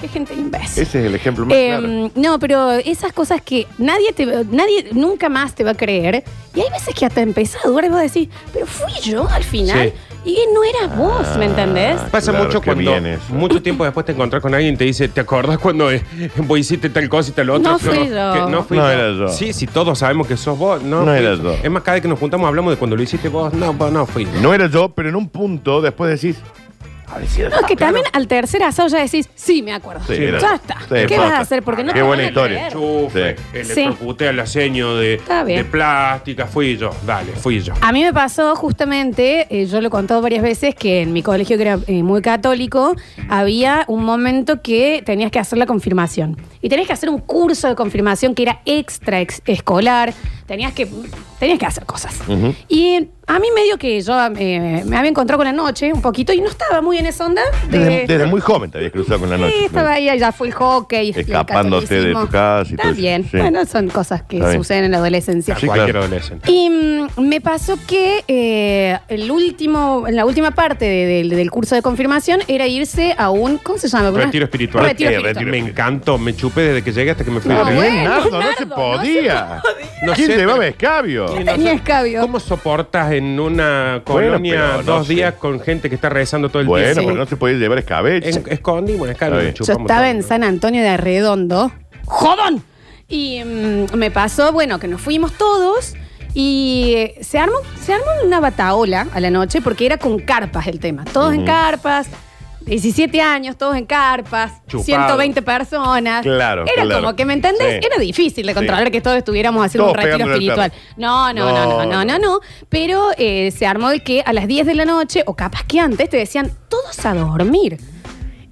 Qué 0.00 0.08
gente 0.08 0.34
imbécil. 0.34 0.82
Ese 0.82 0.98
es 0.98 1.06
el 1.06 1.14
ejemplo 1.14 1.46
más 1.46 1.56
Eh, 1.56 1.76
claro. 1.78 2.10
No, 2.16 2.38
pero 2.40 2.72
esas 2.72 3.12
cosas 3.12 3.40
que 3.40 3.68
nadie 3.78 4.12
te 4.12 4.26
nadie 4.26 4.88
nunca 4.92 5.28
más 5.28 5.54
te 5.54 5.62
va 5.62 5.70
a 5.70 5.74
creer. 5.76 6.24
Y 6.56 6.60
hay 6.60 6.70
veces 6.70 6.92
que 6.92 7.06
hasta 7.06 7.20
empezás 7.20 7.64
a 7.64 7.68
dudar 7.68 7.84
y 7.84 7.88
vos 7.88 8.00
decís, 8.00 8.28
pero 8.52 8.66
fui 8.66 8.92
yo 9.04 9.28
al 9.28 9.44
final. 9.44 9.92
Y 10.24 10.38
no 10.54 10.62
eras 10.62 10.96
vos, 10.96 11.36
¿me 11.36 11.46
entendés? 11.46 12.00
Pasa 12.12 12.30
Claro, 12.30 12.46
mucho 12.46 12.60
qué 12.60 12.66
cuando 12.72 12.90
bien 12.92 13.06
eso. 13.06 13.24
mucho 13.34 13.60
tiempo 13.60 13.82
después 13.84 14.06
te 14.06 14.12
encontrás 14.12 14.40
con 14.40 14.54
alguien 14.54 14.74
y 14.74 14.76
te 14.76 14.84
dice, 14.84 15.08
¿te 15.08 15.20
acordás 15.20 15.58
cuando 15.58 15.90
eh, 15.90 16.00
vos 16.36 16.58
hiciste 16.60 16.88
tal 16.90 17.08
cosa 17.08 17.30
y 17.30 17.32
tal 17.32 17.50
otro? 17.50 17.72
No 17.72 17.78
fui 17.80 18.08
yo. 18.08 18.32
Que 18.32 18.40
no 18.50 18.62
fui 18.62 18.76
No 18.78 18.84
yo. 18.84 18.90
era 18.90 19.10
yo. 19.10 19.28
Sí, 19.28 19.52
sí, 19.52 19.66
todos 19.66 19.98
sabemos 19.98 20.28
que 20.28 20.36
sos 20.36 20.56
vos. 20.56 20.80
No, 20.82 21.00
No 21.04 21.12
fui 21.12 21.20
era 21.20 21.34
yo. 21.34 21.56
Es 21.60 21.70
más, 21.70 21.82
cada 21.82 21.94
vez 21.96 22.02
que 22.02 22.08
nos 22.08 22.20
juntamos 22.20 22.46
hablamos 22.46 22.72
de 22.72 22.76
cuando 22.78 22.96
lo 22.96 23.02
hiciste 23.02 23.28
vos. 23.28 23.52
No, 23.52 23.72
vos 23.72 23.90
no 23.90 24.06
fui. 24.06 24.24
No 24.40 24.54
era 24.54 24.68
yo, 24.68 24.90
pero 24.90 25.08
en 25.08 25.16
un 25.16 25.28
punto 25.28 25.80
después 25.80 26.20
decís. 26.20 26.36
"Habré 27.12 27.26
sido 27.28 27.50
No, 27.50 27.60
yo". 27.60 27.66
que 27.66 27.76
también 27.76 28.04
al 28.12 28.26
tercer 28.26 28.62
asado 28.62 28.88
ya 28.88 28.98
decís, 28.98 29.28
sí, 29.34 29.62
me 29.62 29.72
acuerdo. 29.72 30.02
Sí, 30.06 30.14
ya 30.18 30.54
está. 30.54 30.76
sí, 30.80 31.06
¿Qué 31.06 31.18
vas 31.18 31.32
a 31.32 31.40
hacer? 31.40 31.62
Porque 31.62 31.82
no 31.84 31.92
Qué 31.92 32.00
te 32.00 32.02
buena 32.02 32.22
van 32.22 32.26
a 32.26 32.28
historia. 32.28 32.68
creer. 32.68 32.72
Chufe, 32.72 33.36
Sí. 33.64 33.80
electrocuté 33.82 34.28
al 34.28 34.40
aceño 34.40 34.96
de, 34.96 35.14
Está 35.14 35.44
bien. 35.44 35.58
de 35.58 35.64
plástica, 35.64 36.46
fui 36.46 36.76
yo. 36.76 36.90
Dale, 37.06 37.32
fui 37.32 37.60
yo. 37.60 37.74
A 37.80 37.92
mí 37.92 38.02
me 38.02 38.12
pasó 38.12 38.54
justamente, 38.56 39.46
eh, 39.50 39.66
yo 39.66 39.80
lo 39.80 39.88
he 39.88 39.90
contado 39.90 40.20
varias 40.22 40.42
veces, 40.42 40.74
que 40.74 41.02
en 41.02 41.12
mi 41.12 41.22
colegio, 41.22 41.56
que 41.56 41.62
era 41.62 41.78
eh, 41.86 42.02
muy 42.02 42.22
católico, 42.22 42.94
había 43.28 43.84
un 43.88 44.04
momento 44.04 44.62
que 44.62 45.02
tenías 45.04 45.30
que 45.30 45.38
hacer 45.38 45.58
la 45.58 45.66
confirmación. 45.66 46.36
Y 46.60 46.68
tenías 46.68 46.86
que 46.86 46.92
hacer 46.94 47.08
un 47.10 47.18
curso 47.18 47.68
de 47.68 47.74
confirmación 47.74 48.34
que 48.34 48.42
era 48.44 48.60
extra 48.64 49.20
ex- 49.20 49.42
escolar. 49.46 50.14
Tenías 50.52 50.74
que, 50.74 50.86
tenías 51.40 51.58
que 51.58 51.64
hacer 51.64 51.86
cosas. 51.86 52.14
Ujú. 52.28 52.54
Y 52.68 53.08
a 53.26 53.38
mí 53.38 53.46
medio 53.54 53.78
que 53.78 53.98
yo 54.02 54.12
eh, 54.36 54.82
me 54.84 54.98
había 54.98 55.08
encontrado 55.08 55.38
con 55.38 55.46
la 55.46 55.52
noche 55.52 55.90
un 55.90 56.02
poquito 56.02 56.30
y 56.34 56.42
no 56.42 56.48
estaba 56.48 56.82
muy 56.82 56.98
en 56.98 57.06
esa 57.06 57.24
onda. 57.24 57.40
de- 57.70 57.78
Desde, 57.78 58.06
desde 58.06 58.26
muy 58.26 58.42
joven 58.42 58.70
te 58.70 58.76
habías 58.76 58.92
cruzado 58.92 59.20
con 59.20 59.30
la 59.30 59.38
noche. 59.38 59.54
Sí, 59.58 59.64
estaba 59.64 59.92
ahí, 59.92 60.10
ya 60.18 60.30
fue 60.30 60.48
el 60.48 60.52
hockey. 60.52 61.08
y 61.08 61.12
el 61.12 61.20
Escapándote 61.20 61.86
de 61.94 62.12
catolicismo. 62.12 62.20
tu 62.26 62.28
casa 62.32 62.68
y 62.70 62.72
Está 62.74 62.82
todo 62.82 62.92
eso. 62.92 63.00
bien. 63.00 63.24
Sí. 63.30 63.38
Bueno, 63.38 63.64
son 63.64 63.88
cosas 63.88 64.22
que 64.24 64.36
Está 64.36 64.48
bien. 64.50 64.60
suceden 64.60 64.84
en 64.84 64.90
la 64.90 64.98
adolescencia. 64.98 65.54
A 65.54 65.58
Sí, 65.58 65.64
cualquier 65.66 65.90
claro. 65.92 66.04
adolescente. 66.06 66.52
Y 66.52 66.68
mm, 66.68 67.06
me 67.22 67.40
pasó 67.40 67.78
que 67.86 68.24
eh, 68.28 68.98
el 69.08 69.30
último, 69.30 70.06
en 70.06 70.16
la 70.16 70.26
última 70.26 70.50
parte 70.50 70.84
de- 70.84 71.06
del- 71.06 71.30
del 71.30 71.50
curso 71.50 71.74
de 71.74 71.80
confirmación 71.80 72.40
era 72.46 72.66
irse 72.66 73.14
a 73.16 73.30
un, 73.30 73.56
¿cómo 73.56 73.78
se 73.78 73.88
llama? 73.88 74.10
Retiro 74.10 74.44
espiritual. 74.44 74.84
Retiro 74.84 75.08
Eh, 75.08 75.14
espiritual. 75.14 75.34
retiro. 75.46 75.50
Me 75.50 75.70
encantó, 75.70 76.18
me 76.18 76.36
chupé 76.36 76.60
desde 76.60 76.82
que 76.82 76.92
llegué 76.92 77.12
hasta 77.12 77.24
que 77.24 77.30
me 77.30 77.40
fui 77.40 77.50
No, 77.50 77.64
bueno, 77.64 78.02
Nardo, 78.10 78.30
no 78.30 78.38
Nardo, 78.40 78.52
se 78.58 78.66
no 78.66 78.74
podía. 78.74 79.62
No 80.02 80.12
¿Quién 80.14 80.26
sé, 80.26 80.41
te 80.42 80.46
va 80.46 80.52
a 80.52 80.58
pero- 80.58 80.68
escabio? 80.70 81.26
Tenía 81.26 81.56
sé. 81.56 81.72
escabio. 81.72 82.20
¿Cómo 82.20 82.40
soportas 82.40 83.12
en 83.12 83.38
una 83.40 84.02
Bueno, 84.06 84.28
colonia 84.30 84.52
pero 84.52 84.76
no 84.78 84.82
dos 84.82 85.06
sé. 85.06 85.14
días 85.14 85.34
con 85.34 85.60
gente 85.60 85.88
que 85.88 85.94
está 85.94 86.08
rezando 86.08 86.48
todo 86.48 86.60
el 86.62 86.68
Bueno, 86.68 86.86
día? 86.86 86.94
Pero 87.06 87.14
no 87.14 87.26
se 87.26 87.36
podía 87.36 87.56
llevar 87.58 87.78
escabeche. 87.78 88.30
En- 88.30 88.44
escondimos, 88.48 89.08
escabio, 89.08 89.34
Está 89.34 89.42
bien. 89.42 89.52
me 89.52 89.58
Yo 89.58 89.64
chupamos 89.64 89.82
estaba 89.90 90.00
todo, 90.02 90.10
en 90.10 90.18
¿no? 90.18 90.22
San 90.26 90.44
Antonio 90.44 90.82
de 90.82 90.88
Arredondo. 90.88 91.72
¡Jodón! 92.06 92.62
Y 93.08 93.42
mm, 93.44 93.96
me 93.96 94.10
pasó, 94.10 94.52
bueno, 94.52 94.78
que 94.78 94.88
nos 94.88 95.00
fuimos 95.00 95.32
todos 95.32 95.94
y 96.34 96.94
eh, 96.96 97.14
se 97.20 97.38
armó, 97.38 97.56
se 97.80 97.92
armó 97.92 98.06
una 98.24 98.40
bataola 98.40 99.06
a 99.12 99.20
la 99.20 99.30
noche 99.30 99.60
porque 99.60 99.84
era 99.86 99.98
con 99.98 100.18
carpas 100.18 100.66
el 100.66 100.80
tema. 100.80 101.04
Todos 101.04 101.34
en 101.34 101.44
carpas. 101.44 102.08
17 102.66 103.20
años, 103.20 103.56
todos 103.56 103.76
en 103.76 103.86
carpas, 103.86 104.62
Chupado. 104.66 104.84
120 104.84 105.42
personas. 105.42 106.22
Claro, 106.22 106.64
Era 106.66 106.84
claro. 106.84 107.00
como 107.02 107.16
que, 107.16 107.24
¿me 107.24 107.34
entendés? 107.34 107.80
Sí. 107.80 107.86
Era 107.86 107.98
difícil 107.98 108.46
de 108.46 108.54
controlar 108.54 108.84
Sí. 108.86 108.90
que 108.92 109.00
todos 109.00 109.16
estuviéramos 109.16 109.64
haciendo 109.64 109.92
Todos 109.92 110.04
un 110.04 110.10
retiro 110.10 110.30
espiritual. 110.32 110.72
no, 110.96 111.32
no, 111.32 111.50
no, 111.50 111.84
no, 111.84 111.86
No, 111.86 112.04
no, 112.04 112.18
no. 112.18 112.40
Pero 112.68 113.10
eh, 113.18 113.50
se 113.56 113.66
armó 113.66 113.90
de 113.90 114.00
que 114.00 114.22
a 114.24 114.32
las 114.32 114.46
10 114.46 114.66
de 114.66 114.74
la 114.74 114.84
noche, 114.84 115.22
o 115.26 115.34
capaz 115.34 115.64
que 115.64 115.80
antes, 115.80 116.08
te 116.08 116.16
decían 116.16 116.50
todos 116.68 117.04
a 117.04 117.14
dormir. 117.14 117.78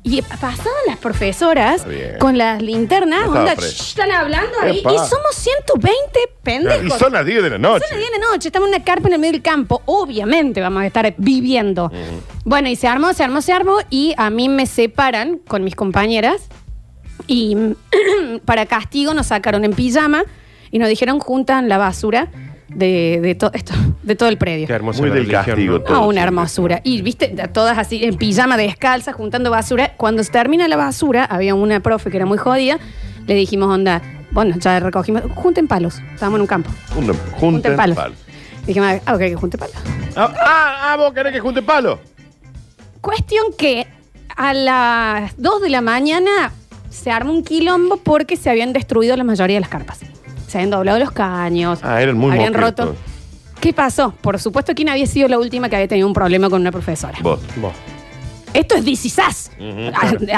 Y 0.03 0.23
pasaban 0.23 0.65
las 0.87 0.97
profesoras 0.97 1.87
bien. 1.87 2.17
con 2.19 2.39
las 2.39 2.63
linternas, 2.63 3.21
No 3.21 3.27
estaba 3.27 3.41
onda, 3.41 3.55
fresco. 3.57 3.83
"Shh, 3.85 3.89
están 3.91 4.11
hablando 4.13 4.51
ahí, 4.63 4.79
Epa. 4.79 4.93
y 4.95 4.97
somos 4.97 5.35
120 5.35 6.21
pendejos. 6.43 6.97
Y 6.97 6.99
son 6.99 7.13
las 7.13 7.27
10 7.27 7.43
de 7.43 7.51
la 7.51 7.59
noche. 7.59 7.85
Son 7.87 7.99
las 7.99 7.99
10 7.99 8.11
de 8.13 8.19
la 8.19 8.27
noche, 8.33 8.49
estamos 8.49 8.69
en 8.71 8.75
una 8.77 8.85
carpa 8.85 9.09
en 9.09 9.15
el 9.15 9.21
medio 9.21 9.33
del 9.33 9.43
campo. 9.43 9.83
Obviamente 9.85 10.61
vamos 10.63 10.83
a 10.83 10.87
estar 10.87 11.15
viviendo. 11.19 11.93
Bueno, 12.45 12.69
y 12.71 12.77
se 12.77 12.89
armó, 12.89 13.13
se 13.13 13.25
armó, 13.25 13.43
se 13.43 13.53
armó. 13.53 13.77
Y 13.91 14.15
a 14.17 14.31
mí 14.31 14.49
me 14.49 14.65
separan 14.67 15.37
con 15.47 15.65
mis 15.65 15.75
compañeras. 15.75 16.49
Y 17.27 17.57
para 18.47 18.65
castigo 18.67 19.13
nos 19.13 19.27
sacaron 19.27 19.65
en 19.67 19.75
pijama 19.75 20.25
y 20.71 20.79
nos 20.79 20.89
dijeron 20.89 21.21
juntan 21.21 21.69
la 21.69 21.77
basura 21.77 22.29
de, 22.75 23.21
de, 23.21 23.35
to- 23.35 23.51
esto, 23.53 23.75
de 24.03 24.17
todo 24.17 24.29
el 24.29 24.39
predio. 24.39 24.67
Qué 24.67 24.73
hermosa 24.73 25.01
Muy 25.01 25.09
la 25.11 25.15
del 25.17 25.25
religión, 25.27 25.45
castigo 25.45 25.73
¿no? 25.79 25.81
todo. 25.85 25.95
No, 25.95 26.07
una 26.09 26.23
hermosura. 26.23 26.81
Y 26.85 27.03
viste, 27.03 27.35
a 27.43 27.49
todas 27.49 27.77
así 27.79 28.05
en 28.05 28.17
pijama 28.17 28.57
descalza, 28.57 29.13
juntando 29.13 29.51
basura. 29.51 29.95
Cuando 29.97 30.23
se 30.25 30.31
termina 30.31 30.69
la 30.69 30.77
basura, 30.77 31.25
había 31.25 31.55
una 31.55 31.81
profe 31.81 32.11
que 32.11 32.17
era 32.17 32.27
muy 32.27 32.39
jodida. 32.39 32.79
Le 33.27 33.35
dijimos, 33.35 33.69
onda, 33.73 34.03
bueno, 34.33 34.57
ya 34.59 34.81
recogimos, 34.81 35.23
junten 35.35 35.69
palos. 35.69 36.01
Estábamos 36.15 36.39
en 36.39 36.43
un 36.43 36.47
campo. 36.47 36.71
Junten, 36.95 37.15
Junten 37.15 37.39
junten 37.41 37.77
palos. 37.77 37.97
palos. 37.97 38.19
Dijimos, 38.67 38.89
ah, 39.07 39.15
ok, 39.15 39.19
que 39.21 39.35
junte 39.37 39.59
palos. 39.59 39.75
Ah, 40.17 40.33
ah, 40.41 40.93
ah, 40.93 40.97
vos 40.97 41.13
querés 41.13 41.33
que 41.33 41.41
junte 41.41 41.63
palo. 41.63 41.99
Cuestión 43.01 43.47
que 43.57 43.87
a 44.37 44.53
las 44.55 45.33
2 45.37 45.63
de 45.63 45.71
la 45.71 45.81
mañana 45.81 46.53
se 46.91 47.11
armó 47.11 47.33
un 47.33 47.43
quilombo 47.45 47.97
porque 47.99 48.37
se 48.37 48.51
habían 48.51 48.73
destruido 48.73 49.17
la 49.17 49.25
mayoría 49.25 49.57
de 49.57 49.61
las 49.61 49.71
carpas. 49.71 50.01
Se 50.51 50.59
habían 50.59 50.71
doblado 50.71 50.99
los 50.99 51.13
caños. 51.13 51.79
Ah, 51.83 52.03
eran 52.03 52.19
muy 52.19 52.33
Habían 52.33 52.53
moquetos. 52.53 52.87
roto. 52.89 52.97
¿Qué 53.61 53.73
pasó? 53.73 54.13
Por 54.21 54.41
supuesto, 54.41 54.75
¿quién 54.75 54.89
había 54.89 55.07
sido 55.07 55.29
la 55.29 55.39
última 55.39 55.69
que 55.69 55.77
había 55.77 55.87
tenido 55.87 56.09
un 56.09 56.13
problema 56.15 56.51
con 56.51 56.61
una 56.61 56.73
profesora? 56.73 57.17
Vos. 57.23 57.39
Vos. 57.57 57.73
Esto 58.53 58.75
es 58.75 58.85
disisás. 58.85 59.53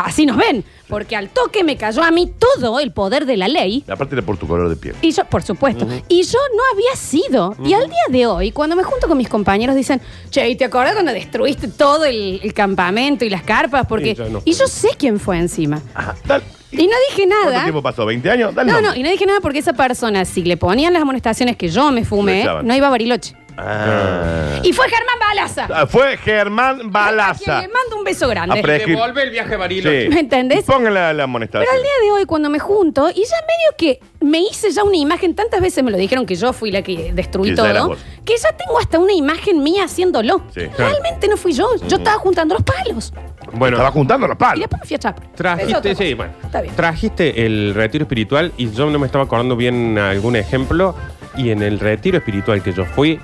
Así 0.05 0.27
nos 0.27 0.37
ven. 0.37 0.65
Porque 0.87 1.17
al 1.17 1.31
toque 1.31 1.65
me 1.65 1.79
cayó 1.79 2.03
a 2.03 2.11
mí 2.11 2.31
todo 2.39 2.79
el 2.79 2.93
poder 2.93 3.25
de 3.25 3.39
la 3.39 3.49
ley. 3.49 3.85
Aparte 3.89 4.15
era 4.15 4.21
por 4.23 4.37
tu 4.37 4.47
color 4.47 4.69
de 4.69 4.77
piel. 4.77 4.95
Y 5.01 5.13
yo, 5.13 5.25
por 5.25 5.43
supuesto. 5.43 5.87
Y 6.09 6.23
yo 6.25 6.39
no 6.55 6.63
había 6.75 6.95
sido. 6.95 7.57
Y 7.65 7.73
al 7.73 7.87
día 7.89 8.05
de 8.11 8.27
hoy, 8.27 8.53
cuando 8.53 8.77
me 8.77 8.83
junto 8.83 9.09
con 9.09 9.17
mis 9.17 9.31
compañeros, 9.31 9.75
dicen, 9.75 10.03
che, 10.29 10.47
¿y 10.47 10.57
te 10.57 10.67
acuerdas 10.67 10.93
cuando 10.93 11.13
destruiste 11.13 11.69
todo 11.69 12.05
el, 12.05 12.39
el 12.43 12.53
campamento 12.53 13.25
y 13.25 13.31
las 13.31 13.45
carpas? 13.45 13.87
Porque. 13.87 14.11
Sí, 14.11 14.17
yo 14.17 14.29
no 14.29 14.43
y 14.45 14.53
yo 14.53 14.67
sé 14.67 14.91
quién 14.99 15.19
fue 15.19 15.39
encima. 15.39 15.81
Ajá, 15.95 16.15
dale. 16.27 16.45
Y 16.73 16.87
no 16.87 16.95
dije 17.11 17.27
¿Cuánto 17.29 17.51
nada. 17.51 17.63
tiempo 17.65 17.83
pasó? 17.83 18.07
¿20 18.07 18.29
años? 18.31 18.55
Dale 18.55 18.69
No, 18.73 18.81
nombre. 18.81 18.91
no, 18.93 18.97
y 18.99 19.03
no 19.03 19.11
dije 19.11 19.27
nada 19.27 19.41
porque 19.41 19.59
esa 19.59 19.75
persona, 19.75 20.25
si 20.25 20.43
le 20.43 20.57
ponían 20.57 20.93
las 20.93 21.03
amonestaciones 21.03 21.57
que 21.57 21.69
yo 21.69 21.93
me 21.93 22.05
fumé, 22.05 22.43
echaban. 22.43 22.67
no 22.67 22.75
iba 22.75 22.87
a 22.87 22.91
Bariloche. 22.91 23.35
Ah. 23.59 24.61
Y 24.63 24.73
fue 24.73 24.87
Germán 24.89 25.17
Balaza. 25.21 25.69
Ah, 25.71 25.87
Fue 25.87 26.17
Germán 26.17 26.77
A 26.77 26.79
quien 26.79 26.91
Balaza. 26.91 27.61
le 27.61 27.69
mando 27.69 27.99
un 27.99 28.05
beso 28.05 28.27
grande. 28.29 28.59
A 28.59 28.63
pre- 28.63 28.79
Devuelve 28.87 29.23
el 29.25 29.31
viaje 29.31 29.55
a 29.55 29.59
Bariloche. 29.59 30.03
Sí. 30.05 30.09
¿Me 30.09 30.21
entendés? 30.21 30.65
Póngale 30.65 30.95
la, 30.95 31.13
la 31.13 31.25
amonestación. 31.25 31.67
Pero 31.69 31.77
al 31.77 31.83
día 31.83 31.93
de 32.03 32.13
hoy, 32.13 32.25
cuando 32.25 32.49
me 32.49 32.59
junto, 32.59 33.11
y 33.11 33.15
ya 33.25 33.37
medio 33.47 33.77
que 33.77 34.01
me 34.21 34.39
hice 34.41 34.71
ya 34.71 34.85
una 34.85 34.97
imagen, 34.97 35.35
tantas 35.35 35.61
veces 35.61 35.85
me 35.85 35.91
lo 35.91 35.99
dijeron 35.99 36.25
que 36.25 36.35
yo 36.35 36.53
fui 36.55 36.71
la 36.71 36.81
que 36.83 37.13
destruí 37.13 37.51
Que 37.51 37.57
ya 37.57 37.65
eras 37.71 37.77
todo, 37.83 37.89
vos. 37.91 37.99
que 38.25 38.35
ya 38.39 38.57
tengo 38.57 38.79
hasta 38.79 38.99
una 38.99 39.13
imagen 39.13 39.63
mía 39.63 39.85
haciéndolo. 39.85 40.43
Sí. 40.55 40.63
Realmente 40.79 41.29
no 41.29 41.37
fui 41.37 41.53
yo, 41.53 41.69
yo 41.89 41.97
estaba 41.99 42.17
juntando 42.19 42.55
los 42.55 42.63
palos. 42.65 43.13
Bueno, 43.55 43.77
Estaba 43.77 43.91
juntando 43.93 44.27
los 44.27 44.37
Y 44.37 44.39
palos. 44.39 44.61
después 44.61 44.81
me 44.83 44.87
fui 44.87 44.97
a 44.97 44.99
Chapra. 44.99 45.25
Es 45.27 45.33
Trajiste, 45.37 45.75
otra 45.77 45.95
sí, 45.95 46.05
cosa. 46.05 46.17
bueno. 46.17 46.33
Está 46.45 46.61
bien. 46.63 46.75
Trajiste 46.77 47.47
el 47.47 47.75
retiro 47.75 48.03
espiritual 48.05 48.53
y 48.57 48.71
yo 48.71 48.91
no 48.91 48.99
me 48.99 49.07
estaba 49.07 49.25
acordando 49.25 49.57
bien 49.57 49.99
algún 49.99 50.37
ejemplo. 50.37 50.95
Y 51.37 51.51
en 51.51 51.63
el 51.63 51.79
retiro 51.81 52.19
espiritual 52.19 52.63
que 52.63 52.73
yo 52.73 52.85
fui, 52.85 53.19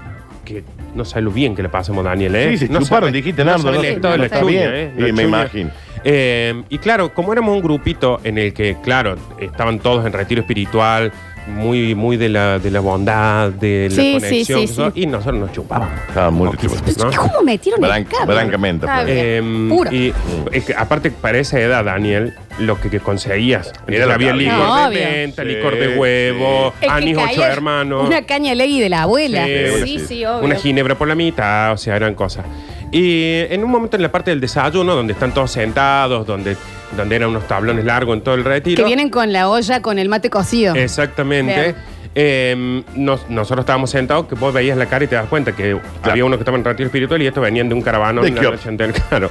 que 0.44 0.64
no 0.94 1.04
sé 1.04 1.20
lo 1.20 1.30
bien 1.30 1.54
que 1.54 1.62
le 1.62 1.68
pasamos, 1.68 2.04
Daniel, 2.04 2.34
¿eh? 2.36 2.50
Sí, 2.56 2.66
se 2.66 2.72
no 2.72 2.80
chuparon, 2.80 3.08
sabe- 3.08 3.12
dijiste, 3.18 3.44
Nardo, 3.44 3.62
sabe 3.64 3.76
no 3.76 3.82
sé, 3.82 3.92
está 4.24 4.42
bien. 4.44 4.70
¿eh? 4.72 4.92
Sí, 4.96 5.02
La 5.02 5.12
me 5.12 5.22
imagino. 5.24 5.70
Eh, 6.04 6.62
y 6.70 6.78
claro, 6.78 7.12
como 7.12 7.32
éramos 7.32 7.54
un 7.56 7.62
grupito 7.62 8.20
en 8.24 8.38
el 8.38 8.54
que, 8.54 8.76
claro, 8.82 9.16
estaban 9.40 9.78
todos 9.80 10.06
en 10.06 10.12
retiro 10.12 10.40
espiritual, 10.40 11.12
muy, 11.46 11.94
muy 11.94 12.16
de 12.16 12.28
la, 12.28 12.58
de 12.58 12.70
la 12.70 12.80
bondad, 12.80 13.50
de 13.50 13.88
la 13.90 13.94
Sí, 13.96 14.02
sí, 14.02 14.12
conexión, 14.14 14.44
sí, 14.60 14.66
que 14.66 14.72
eso, 14.72 14.90
sí. 14.94 15.00
y 15.02 15.06
nosotros 15.06 15.40
nos 15.40 15.52
chupábamos. 15.52 15.98
Estaba 16.08 16.30
muy. 16.30 16.50
¿Cómo 16.56 17.42
metieron 17.44 17.82
el 17.82 17.88
Blanca- 17.90 18.16
cable? 18.18 18.34
blancamente, 18.34 18.86
Está 18.86 19.02
pues. 19.02 19.06
bien. 19.14 19.26
Eh, 19.26 19.68
Puro. 19.68 19.92
Y 19.92 20.12
es 20.52 20.64
que, 20.64 20.74
aparte, 20.74 21.10
para 21.10 21.38
esa 21.38 21.58
edad, 21.60 21.84
Daniel, 21.84 22.34
lo 22.58 22.80
que, 22.80 22.90
que 22.90 23.00
conseguías 23.00 23.72
Era 23.86 24.06
lo 24.06 24.12
había 24.14 24.28
que 24.28 24.34
había. 24.34 24.52
licor 24.52 24.66
No, 24.66 24.76
de 24.90 24.96
obvio. 24.96 25.10
menta, 25.10 25.42
Sí, 25.42 25.48
licor 25.48 25.78
de 25.78 25.96
huevo, 25.96 26.74
Es 26.80 26.80
que 26.80 26.92
anís 26.92 27.16
ocho 27.16 27.44
hermanos, 27.44 28.06
Una 28.06 28.22
caña 28.22 28.54
legui 28.54 28.80
de 28.80 28.88
la 28.88 29.02
abuela. 29.02 29.44
Sí, 29.46 29.52
Sí, 29.52 29.82
sí, 29.84 29.98
sí, 30.00 30.06
sí. 30.06 30.24
obvio. 30.24 30.44
una 30.44 30.56
ginebra 30.56 30.96
por 30.96 31.08
la 31.08 31.14
mitad, 31.14 31.72
o 31.72 31.76
sea, 31.76 31.96
eran 31.96 32.14
cosas. 32.14 32.44
Y 32.90 33.42
en 33.50 33.62
un 33.64 33.70
momento 33.70 33.96
en 33.96 34.02
la 34.02 34.10
parte 34.10 34.30
del 34.30 34.40
desayuno, 34.40 34.94
donde 34.94 35.12
están 35.12 35.32
todos 35.34 35.50
sentados, 35.50 36.26
donde, 36.26 36.56
donde 36.96 37.16
eran 37.16 37.30
unos 37.30 37.46
tablones 37.46 37.84
largos 37.84 38.16
en 38.16 38.22
todo 38.22 38.34
el 38.34 38.44
retiro. 38.44 38.76
Que 38.82 38.86
vienen 38.86 39.10
con 39.10 39.32
la 39.32 39.48
olla 39.48 39.82
con 39.82 39.98
el 39.98 40.08
mate 40.08 40.30
cocido. 40.30 40.74
Exactamente. 40.74 41.74
Eh, 42.14 42.82
nos- 42.96 43.28
nosotros 43.30 43.62
estábamos 43.62 43.90
sentados, 43.90 44.26
que 44.26 44.34
vos 44.34 44.52
veías 44.52 44.76
la 44.76 44.86
cara 44.86 45.04
y 45.04 45.08
te 45.08 45.14
das 45.14 45.28
cuenta 45.28 45.52
que 45.52 45.78
había 46.02 46.24
uno 46.24 46.36
que 46.36 46.42
estaba 46.42 46.56
en 46.56 46.64
retiro 46.64 46.86
espiritual 46.86 47.22
y 47.22 47.26
estos 47.26 47.42
venían 47.42 47.68
de 47.68 47.74
un 47.74 47.82
caravano 47.82 48.22
¿De 48.22 48.30
la 48.30 48.40
qué? 48.40 48.46
noche 48.50 48.68
entera, 48.68 48.92
claro. 49.08 49.30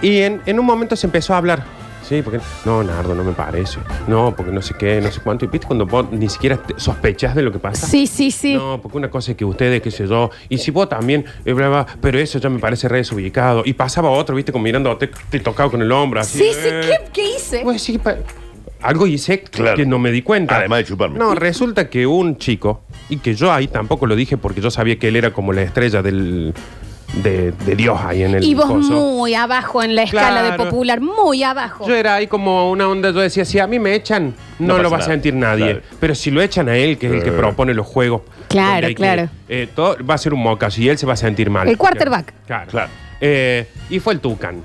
Y 0.00 0.20
en, 0.20 0.40
en 0.46 0.58
un 0.58 0.64
momento 0.64 0.96
se 0.96 1.06
empezó 1.06 1.34
a 1.34 1.38
hablar. 1.38 1.62
Sí, 2.12 2.20
porque 2.20 2.40
no, 2.66 2.82
Nardo, 2.84 3.14
no 3.14 3.24
me 3.24 3.32
parece. 3.32 3.78
No, 4.06 4.34
porque 4.36 4.52
no 4.52 4.60
sé 4.60 4.74
qué, 4.78 5.00
no 5.00 5.10
sé 5.10 5.22
cuánto. 5.22 5.46
Y 5.46 5.48
viste 5.48 5.66
cuando 5.66 5.86
vos 5.86 6.04
ni 6.12 6.28
siquiera 6.28 6.60
sospechás 6.76 7.34
de 7.34 7.40
lo 7.40 7.50
que 7.50 7.58
pasa. 7.58 7.86
Sí, 7.86 8.06
sí, 8.06 8.30
sí. 8.30 8.52
No, 8.54 8.78
porque 8.82 8.98
una 8.98 9.08
cosa 9.08 9.30
es 9.30 9.36
que 9.38 9.46
ustedes, 9.46 9.80
qué 9.80 9.90
sé 9.90 10.06
yo, 10.06 10.28
y 10.50 10.58
si 10.58 10.70
vos 10.70 10.90
también, 10.90 11.24
eh, 11.46 11.54
bla, 11.54 11.70
bla, 11.70 11.86
pero 12.02 12.18
eso 12.18 12.38
ya 12.38 12.50
me 12.50 12.58
parece 12.58 12.86
re 12.86 12.98
desubicado. 12.98 13.62
Y 13.64 13.72
pasaba 13.72 14.10
otro, 14.10 14.36
viste, 14.36 14.52
como 14.52 14.64
mirando, 14.64 14.94
te, 14.98 15.06
te 15.30 15.40
tocado 15.40 15.70
con 15.70 15.80
el 15.80 15.90
hombro 15.90 16.20
así. 16.20 16.36
sí, 16.40 16.50
sí, 16.52 16.68
eh. 16.70 16.80
¿qué, 16.86 17.10
qué 17.14 17.34
hice? 17.36 17.60
Pues 17.62 17.80
sí, 17.80 17.96
pa- 17.96 18.18
algo 18.82 19.06
hice 19.06 19.40
Claro. 19.44 19.76
que 19.78 19.86
no 19.86 19.98
me 19.98 20.10
di 20.10 20.20
cuenta. 20.20 20.58
Además 20.58 20.80
de 20.80 20.84
chuparme. 20.84 21.18
No, 21.18 21.34
resulta 21.34 21.88
que 21.88 22.06
un 22.06 22.36
chico, 22.36 22.82
y 23.08 23.16
que 23.16 23.34
yo 23.34 23.50
ahí 23.50 23.68
tampoco 23.68 24.04
lo 24.06 24.16
dije 24.16 24.36
porque 24.36 24.60
yo 24.60 24.70
sabía 24.70 24.98
que 24.98 25.08
él 25.08 25.16
era 25.16 25.32
como 25.32 25.54
la 25.54 25.62
estrella 25.62 26.02
del, 26.02 26.52
de, 27.14 27.52
de 27.52 27.76
Dios 27.76 27.98
ahí 28.02 28.22
en 28.22 28.34
el 28.36 28.44
Y 28.44 28.54
vos 28.54 28.66
coso. 28.66 28.92
muy 28.92 29.34
abajo 29.34 29.82
en 29.82 29.94
la 29.94 30.02
escala 30.02 30.42
de 30.42 30.52
popular, 30.52 31.00
muy 31.00 31.42
abajo. 31.42 31.86
Yo 31.86 31.94
era 31.94 32.14
ahí 32.14 32.26
como 32.26 32.70
una 32.70 32.88
onda, 32.88 33.10
yo 33.10 33.20
decía, 33.20 33.44
si 33.44 33.58
a 33.58 33.66
mí 33.66 33.78
me 33.78 33.94
echan, 33.94 34.34
no, 34.58 34.76
No 34.78 34.82
lo 34.82 34.84
pasa 34.84 34.90
va 34.90 34.96
a 34.96 34.98
nada. 35.00 35.10
sentir 35.12 35.34
nadie. 35.34 35.64
Claro. 35.72 35.80
Pero 36.00 36.14
si 36.14 36.30
lo 36.30 36.40
echan 36.40 36.68
a 36.68 36.76
él, 36.76 36.96
que 36.98 37.06
es 37.08 37.12
el 37.12 37.22
que 37.22 37.32
propone 37.32 37.74
los 37.74 37.86
juegos. 37.86 38.22
Claro, 38.48 38.72
donde 38.72 38.86
hay 38.86 38.94
que- 38.94 39.02
claro. 39.02 39.28
eh, 39.48 39.68
todo 39.74 39.96
va 40.08 40.14
a 40.14 40.18
ser 40.18 40.32
un 40.34 40.42
mocazo 40.42 40.80
y 40.80 40.88
él 40.88 40.98
se 40.98 41.06
va 41.06 41.12
a 41.14 41.16
sentir 41.16 41.50
mal. 41.50 41.68
El 41.68 41.76
quarterback. 41.78 42.32
Claro. 42.46 42.70
Claro. 42.70 42.90
Eh, 43.20 43.66
y 43.90 44.00
fue 44.00 44.14
el 44.14 44.20
Tucán. 44.20 44.62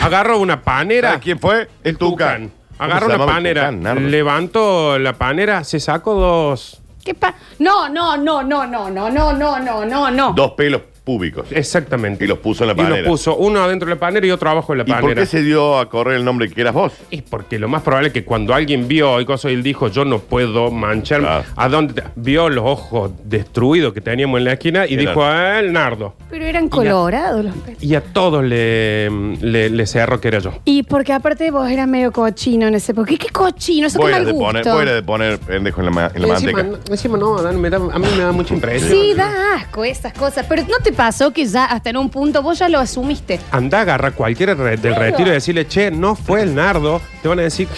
Agarró 0.00 0.38
una 0.38 0.60
panera. 0.62 1.08
¿Sabes 1.10 1.24
quién 1.24 1.38
fue? 1.38 1.68
El 1.82 1.96
Tucán. 1.96 2.50
¿Cómo 2.76 2.84
Agarró 2.90 3.00
se 3.00 3.04
una 3.06 3.14
llamaba 3.14 3.30
el 3.32 3.36
panera, 3.38 3.60
Tucán, 3.68 3.82
Nardo? 3.82 4.00
levantó 4.08 4.98
la 4.98 5.12
panera, 5.14 5.64
se 5.64 5.80
sacó 5.80 6.14
dos. 6.14 6.82
¿Qué 7.02 7.14
pa 7.14 7.34
no, 7.60 7.88
no, 7.88 8.16
no, 8.18 8.42
no, 8.42 8.66
no, 8.66 8.90
no, 8.90 9.08
no, 9.10 9.32
no, 9.32 9.58
no, 9.60 9.84
no, 9.86 10.10
no. 10.10 10.32
Dos 10.34 10.50
pelos 10.52 10.82
públicos. 11.06 11.46
Exactamente. 11.52 12.24
Y 12.24 12.28
los 12.28 12.38
puso 12.38 12.64
en 12.64 12.68
la 12.68 12.72
Y 12.74 12.76
panera. 12.76 12.96
los 12.98 13.06
puso 13.06 13.36
uno 13.36 13.62
adentro 13.62 13.88
de 13.88 13.94
la 13.94 14.00
panera 14.00 14.26
y 14.26 14.30
otro 14.32 14.50
abajo 14.50 14.72
de 14.72 14.78
la 14.78 14.82
¿Y 14.84 14.86
por 14.92 15.00
panera. 15.02 15.20
qué 15.22 15.26
se 15.26 15.40
dio 15.42 15.78
a 15.78 15.88
correr 15.88 16.16
el 16.16 16.24
nombre 16.24 16.50
que 16.50 16.60
eras 16.60 16.74
vos? 16.74 16.92
Es 17.12 17.22
porque 17.22 17.58
lo 17.60 17.68
más 17.68 17.82
probable 17.82 18.08
es 18.08 18.12
que 18.12 18.24
cuando 18.24 18.52
alguien 18.54 18.88
vio 18.88 19.20
y 19.20 19.24
cosas, 19.24 19.52
él 19.52 19.62
dijo, 19.62 19.86
yo 19.88 20.04
no 20.04 20.18
puedo 20.18 20.70
mancharme. 20.72 21.28
Claro. 21.28 21.44
¿A 21.54 21.68
dónde? 21.68 21.94
te-? 21.94 22.02
Vio 22.16 22.48
los 22.48 22.64
ojos 22.64 23.12
destruidos 23.24 23.94
que 23.94 24.00
teníamos 24.00 24.38
en 24.38 24.44
la 24.46 24.52
esquina 24.54 24.84
y 24.86 24.96
dijo, 24.96 25.22
a 25.24 25.60
él, 25.60 25.72
Nardo. 25.72 26.14
Pero 26.28 26.44
eran 26.44 26.68
colorados 26.68 27.44
los 27.44 27.54
pelos. 27.54 27.80
Y 27.82 27.94
a 27.94 28.00
todos 28.00 28.42
le, 28.44 29.08
le, 29.40 29.70
le 29.70 29.86
cerró 29.86 30.20
que 30.20 30.26
era 30.28 30.40
yo. 30.40 30.54
Y 30.64 30.82
porque 30.82 31.12
aparte 31.12 31.50
vos 31.52 31.70
eras 31.70 31.86
medio 31.86 32.10
cochino 32.10 32.66
en 32.66 32.74
ese 32.74 32.90
época. 32.92 33.08
¿Qué, 33.10 33.18
qué 33.18 33.28
cochino? 33.28 33.86
Eso 33.86 33.98
Voy 34.00 34.08
qué 34.10 34.14
a 34.14 34.16
mal 34.18 34.26
de 34.26 34.32
gusto. 34.32 34.46
poner, 34.46 34.64
voy 34.64 34.88
a 34.88 34.94
de 34.94 35.02
poner 35.02 35.38
pendejo 35.38 35.80
en 35.80 35.84
la, 35.84 35.90
ma- 35.92 36.10
en 36.14 36.22
la 36.22 36.28
encima, 36.34 36.52
manteca. 36.52 36.78
no- 36.88 36.92
encima 36.92 37.18
no, 37.18 37.42
Dan, 37.42 37.60
me 37.60 37.70
da- 37.70 37.76
a 37.76 37.98
mí 37.98 38.06
me 38.16 38.22
da 38.24 38.32
mucha 38.32 38.54
impresión. 38.54 38.90
Sí, 38.90 39.14
da 39.14 39.54
asco 39.54 39.84
esas 39.84 40.12
cosas. 40.12 40.46
Pero 40.48 40.62
¿no 40.62 40.78
te 40.82 40.92
pasó 40.96 41.32
que 41.32 41.46
ya 41.46 41.66
hasta 41.66 41.90
en 41.90 41.96
un 41.98 42.08
punto 42.10 42.42
vos 42.42 42.58
ya 42.58 42.68
lo 42.68 42.78
asumiste? 42.78 43.38
Anda, 43.50 43.82
agarra 43.82 44.10
cualquiera 44.10 44.54
re- 44.54 44.70
del 44.76 44.94
Claro. 44.94 45.00
retiro 45.02 45.28
y 45.30 45.32
decirle, 45.34 45.66
che, 45.68 45.90
no 45.90 46.16
fue 46.16 46.42
el 46.42 46.54
Nardo. 46.54 47.00
Te 47.22 47.28
van 47.28 47.38
a 47.38 47.42
decir, 47.42 47.68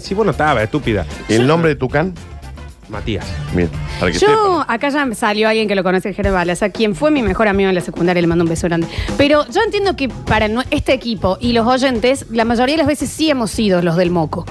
si 0.00 0.14
vos 0.14 0.24
no 0.24 0.32
estabas, 0.32 0.62
estúpida. 0.62 1.04
¿El 1.28 1.46
nombre 1.46 1.70
de 1.70 1.76
Tucán? 1.76 2.14
Matías. 2.88 3.24
Bien, 3.54 3.68
para 3.98 4.12
que 4.12 4.18
Yo, 4.18 4.28
sepan. 4.28 4.64
acá 4.68 4.88
ya 4.90 5.04
me 5.06 5.14
salió 5.14 5.48
alguien 5.48 5.68
que 5.68 5.74
lo 5.74 5.82
conoce, 5.82 6.08
el 6.10 6.14
Jerez 6.14 6.32
Balaza, 6.32 6.70
quien 6.70 6.94
fue 6.94 7.10
mi 7.10 7.22
mejor 7.22 7.48
amigo 7.48 7.68
en 7.68 7.74
la 7.74 7.80
secundaria, 7.80 8.20
le 8.20 8.26
mando 8.26 8.44
un 8.44 8.50
beso 8.50 8.66
grande. 8.66 8.86
Pero 9.16 9.44
yo 9.50 9.60
entiendo 9.64 9.96
que 9.96 10.08
para 10.08 10.48
este 10.70 10.92
equipo 10.92 11.38
y 11.40 11.52
los 11.52 11.66
oyentes, 11.66 12.26
la 12.30 12.44
mayoría 12.44 12.74
de 12.74 12.78
las 12.78 12.86
veces 12.86 13.08
sí 13.10 13.30
hemos 13.30 13.50
sido 13.50 13.80
los 13.82 13.96
del 13.96 14.10
moco. 14.10 14.44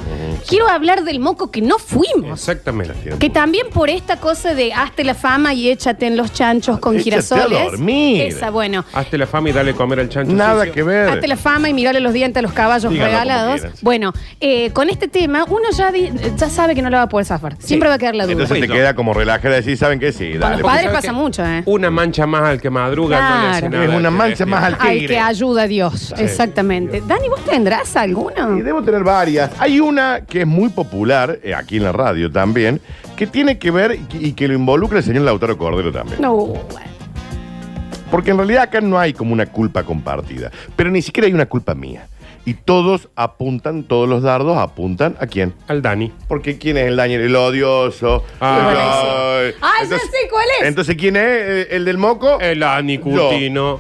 Quiero 0.48 0.68
hablar 0.68 1.04
del 1.04 1.20
moco 1.20 1.52
que 1.52 1.62
no 1.62 1.78
fuimos. 1.80 2.40
Exactamente. 2.40 2.94
Que 3.20 3.30
también 3.30 3.68
por 3.74 3.90
esta 3.90 4.18
cosa 4.18 4.54
de 4.54 4.74
hazte 4.74 5.04
la 5.04 5.14
fama 5.16 5.54
y 5.54 5.70
échate 5.70 6.08
en 6.08 6.18
los 6.18 6.34
chanchos 6.34 6.80
con 6.80 6.96
Échate 6.96 7.10
a 7.10 7.22
girasoles. 7.22 7.64
dormir. 7.72 8.22
Esa, 8.24 8.50
bueno. 8.50 8.84
Hazte 8.94 9.18
la 9.18 9.28
fama 9.28 9.50
y 9.50 9.54
dale 9.54 9.72
a 9.72 9.74
comer 9.74 10.00
al 10.00 10.10
chancho. 10.10 10.34
Nada 10.34 10.60
sucio. 10.60 10.74
que 10.74 10.84
ver. 10.84 11.10
Hazte 11.10 11.28
la 11.28 11.38
fama 11.38 11.70
y 11.70 11.74
mirarle 11.74 12.00
los 12.02 12.14
dientes 12.14 12.40
a 12.40 12.42
los 12.42 12.52
caballos 12.54 12.92
Díganlo 12.92 13.12
como 13.12 13.22
regalados. 13.22 13.54
quieran, 13.62 13.78
sí. 13.78 13.80
Bueno, 13.84 14.14
eh, 14.42 14.72
con 14.72 14.90
este 14.90 15.08
tema, 15.08 15.46
uno 15.48 15.64
ya, 15.78 15.92
di- 15.92 16.12
ya 16.38 16.50
sabe 16.50 16.76
que 16.76 16.82
no 16.82 16.90
lo 16.90 16.98
va 16.98 17.04
a 17.04 17.10
poder 17.10 17.26
zafar. 17.26 17.56
Siempre 17.60 17.88
va 17.90 17.96
a 17.96 17.98
quedar 17.98 18.16
la 18.16 18.23
duda. 18.24 18.32
Entonces 18.34 18.54
te 18.56 18.60
Bueno. 18.68 18.74
queda 18.74 18.94
como 18.96 19.14
relajada 19.14 19.56
y 19.56 19.58
decir, 19.58 19.78
¿saben 19.78 20.00
qué? 20.00 20.12
Sí, 20.12 20.32
Con 20.32 20.40
dale. 20.42 20.54
los 20.58 20.62
padres 20.64 20.86
¿sabes 20.86 20.98
pasa 20.98 21.14
mucho, 21.14 21.46
¿eh? 21.46 21.64
Una 21.66 21.90
mancha 21.92 22.26
más 22.26 22.44
al 22.44 22.62
que 22.62 22.70
madruga 22.70 23.18
no 23.22 23.42
le 23.44 23.48
hace 23.50 23.60
Claro. 23.62 23.70
nada. 23.78 23.84
Es 23.86 24.00
una 24.00 24.10
que 24.10 24.16
mancha 24.16 24.46
más 24.46 24.64
al 24.64 24.78
Al 24.80 24.90
tigre. 24.92 25.08
que 25.08 25.20
ayuda 25.20 25.62
a 25.64 25.68
Dios. 25.68 26.14
Exactamente. 26.18 27.02
Dani, 27.08 27.28
¿vos 27.30 27.44
tendrás 27.46 27.96
alguno? 27.96 28.58
Y 28.58 28.62
debo 28.62 28.82
tener 28.84 29.04
varias. 29.04 29.52
Hay 29.60 29.80
una 29.80 30.22
que 30.22 30.42
es 30.42 30.48
muy 30.48 30.70
popular, 30.70 31.40
eh, 31.44 31.54
aquí 31.54 31.78
en 31.78 31.84
la 31.84 31.92
radio 31.92 32.32
también, 32.32 32.82
que 33.16 33.28
tiene 33.28 33.58
que 33.58 33.72
ver 33.72 33.94
y 33.96 33.98
que- 34.06 34.18
y 34.18 34.34
que 34.34 34.48
lo 34.48 34.54
involucra 34.56 34.98
el 34.98 35.04
señor 35.04 35.24
Lautaro 35.24 35.58
Cordero 35.58 35.92
también. 35.92 36.22
No, 36.22 36.34
bueno. 36.36 36.94
Porque 38.12 38.30
en 38.32 38.38
realidad 38.38 38.64
acá 38.64 38.80
no 38.80 39.00
hay 39.00 39.12
como 39.14 39.34
una 39.34 39.48
culpa 39.48 39.84
compartida, 39.84 40.52
pero 40.76 40.92
ni 40.92 41.02
siquiera 41.02 41.26
hay 41.28 41.34
una 41.34 41.48
culpa 41.48 41.74
mía. 41.74 42.06
Y 42.46 42.56
todos 42.56 43.10
apuntan, 43.16 43.84
todos 43.84 44.10
los 44.10 44.22
dardos 44.22 44.58
apuntan 44.58 45.16
a 45.20 45.28
quién. 45.28 45.54
Al 45.68 45.82
Dani. 45.82 46.12
Porque 46.28 46.58
quién 46.58 46.76
es 46.78 46.88
el 46.88 46.98
daño, 46.98 47.18
el 47.20 47.34
odioso. 47.36 48.24
Ah. 48.42 49.38
Ay. 49.40 49.54
Ah, 49.62 49.84
ya 49.90 49.98
sé 49.98 50.28
cuál 50.30 50.46
es. 50.60 50.68
Entonces, 50.68 50.96
¿quién 50.98 51.16
es 51.16 51.24
eh, 51.24 51.68
el 51.72 51.86
del 51.86 51.98
moco? 51.98 52.40
El 52.42 52.60
Dani 52.60 52.98
Curtino. 52.98 53.80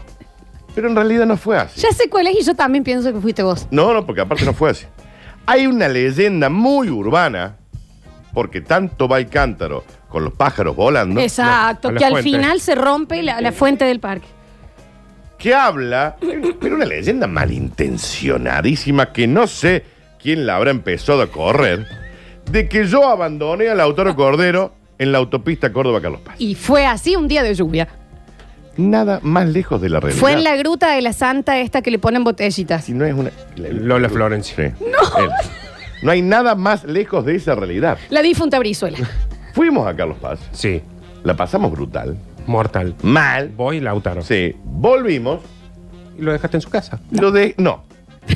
Pero 0.74 0.88
en 0.90 0.96
realidad 0.96 1.26
no 1.26 1.36
fue 1.38 1.58
así. 1.58 1.82
Ya 1.82 1.92
sé 1.92 2.10
cuál 2.10 2.28
es 2.28 2.40
y 2.40 2.44
yo 2.44 2.56
también 2.56 2.84
pienso 2.84 3.12
que 3.14 3.20
fuiste 3.20 3.44
vos. 3.44 3.68
No, 3.70 3.94
no, 3.94 4.06
porque 4.06 4.22
aparte 4.22 4.46
no 4.46 4.54
fue 4.54 4.72
así. 4.72 4.86
Hay 5.46 5.68
una 5.68 5.88
leyenda 5.90 6.50
muy 6.50 6.90
urbana, 6.90 7.58
porque 8.34 8.62
tanto 8.62 9.08
va 9.10 9.18
el 9.20 9.28
cántaro 9.28 9.84
con 10.08 10.24
los 10.24 10.34
pájaros 10.34 10.76
volando, 10.76 11.20
Exacto, 11.20 11.94
que 11.94 12.06
al 12.06 12.14
fuente. 12.14 12.30
final 12.30 12.60
se 12.62 12.76
rompe 12.76 13.22
la, 13.24 13.42
la 13.42 13.52
fuente 13.52 13.84
del 13.84 14.00
parque. 14.00 14.28
Que 15.44 15.54
habla, 15.54 16.16
pero 16.62 16.76
una 16.76 16.86
leyenda 16.86 17.28
malintencionadísima 17.28 19.12
que 19.12 19.28
no 19.28 19.46
sé 19.46 19.84
quién 20.18 20.46
la 20.46 20.56
habrá 20.56 20.72
empezado 20.72 21.22
a 21.22 21.28
correr, 21.28 21.86
de 22.50 22.70
que 22.70 22.88
yo 22.88 23.10
abandoné 23.10 23.68
al 23.68 23.82
autor 23.82 24.16
Cordero 24.16 24.74
en 24.98 25.12
la 25.12 25.18
autopista 25.18 25.74
Córdoba-Carlos 25.74 26.22
Paz. 26.22 26.36
Y 26.40 26.56
fue 26.56 26.86
así 26.86 27.18
un 27.18 27.28
día 27.28 27.44
de 27.44 27.54
lluvia. 27.56 27.90
Nada 28.78 29.20
más 29.22 29.46
lejos 29.50 29.82
de 29.82 29.90
la 29.90 30.00
realidad. 30.00 30.22
Fue 30.22 30.32
en 30.32 30.46
la 30.46 30.56
gruta 30.56 30.96
de 30.96 31.02
la 31.02 31.12
santa 31.12 31.60
esta 31.60 31.82
que 31.82 31.92
le 31.92 32.00
ponen 32.00 32.24
botellitas. 32.24 32.86
Si 32.86 32.94
no 32.94 33.04
es 33.04 33.14
una... 33.14 33.30
Lola 33.58 34.08
Florencia. 34.08 34.74
Sí. 34.78 34.86
No. 34.86 35.28
No 36.04 36.12
hay 36.12 36.22
nada 36.22 36.56
más 36.56 36.86
lejos 36.86 37.26
de 37.26 37.36
esa 37.36 37.54
realidad. 37.54 37.98
La 38.10 38.22
difunta 38.22 38.60
Brizuela. 38.60 38.98
Fuimos 39.54 39.86
a 39.88 39.94
Carlos 39.94 40.18
Paz, 40.22 40.40
Sí. 40.54 40.82
la 41.26 41.36
pasamos 41.36 41.70
brutal, 41.72 42.18
Mortal. 42.48 42.96
mal, 43.04 43.50
Voy 43.50 43.80
Lautaro. 43.80 44.22
sí, 44.22 44.56
volvimos, 44.64 45.42
Y 46.18 46.22
lo 46.22 46.32
dejaste 46.32 46.58
en 46.58 46.62
su 46.62 46.70
casa. 46.70 47.00
lo 47.12 47.32
de... 47.32 47.56
No. 47.58 47.84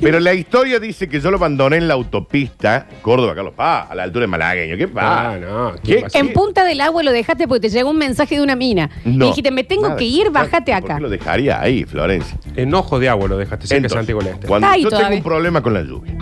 Pero 0.00 0.20
la 0.20 0.34
historia 0.34 0.78
dice 0.78 1.08
que 1.08 1.20
yo 1.22 1.30
lo 1.30 1.38
abandoné 1.38 1.78
en 1.78 1.88
la 1.88 1.94
autopista 1.94 2.86
Córdoba-Carlos 3.00 3.54
Paz, 3.54 3.86
a 3.90 3.94
la 3.94 4.02
altura 4.02 4.24
de 4.24 4.26
Malagueño. 4.26 4.76
¿Qué 4.76 4.88
pasa? 4.88 5.30
Ah, 5.30 5.38
no. 5.38 5.72
¿Qué? 5.76 5.80
¿quién 5.82 6.02
va 6.02 6.06
a 6.08 6.10
ser? 6.10 6.20
En 6.20 6.32
Punta 6.34 6.64
del 6.64 6.82
Agua 6.82 7.02
lo 7.02 7.12
dejaste 7.12 7.48
porque 7.48 7.62
te 7.62 7.68
llegó 7.70 7.88
un 7.90 7.96
mensaje 7.96 8.34
de 8.34 8.42
una 8.42 8.56
mina. 8.56 8.90
No. 9.06 9.24
Y 9.24 9.28
dijiste, 9.28 9.50
me 9.50 9.64
tengo 9.64 9.84
Nada. 9.84 9.96
que 9.96 10.04
ir, 10.04 10.30
bájate 10.30 10.72
¿Por 10.72 10.84
acá. 10.84 10.96
qué 10.96 11.00
lo 11.00 11.08
dejaría 11.08 11.58
ahí, 11.62 11.84
Florencia? 11.84 12.36
Enojo 12.56 12.98
de 12.98 13.08
agua 13.08 13.26
lo 13.26 13.38
dejaste 13.38 13.66
cerca 13.66 13.80
de 13.80 13.86
Entonces, 13.86 13.96
Santiago 13.96 14.20
del 14.20 14.34
Este. 14.34 14.46
cuando 14.46 14.66
Está 14.66 14.74
ahí 14.74 14.82
yo 14.82 14.88
todavía. 14.90 15.08
tengo 15.08 15.18
un 15.18 15.24
problema 15.24 15.62
con 15.62 15.72
la 15.72 15.80
lluvia. 15.82 16.14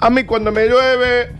A 0.00 0.10
mí 0.10 0.24
cuando 0.24 0.50
me 0.50 0.66
llueve, 0.66 1.30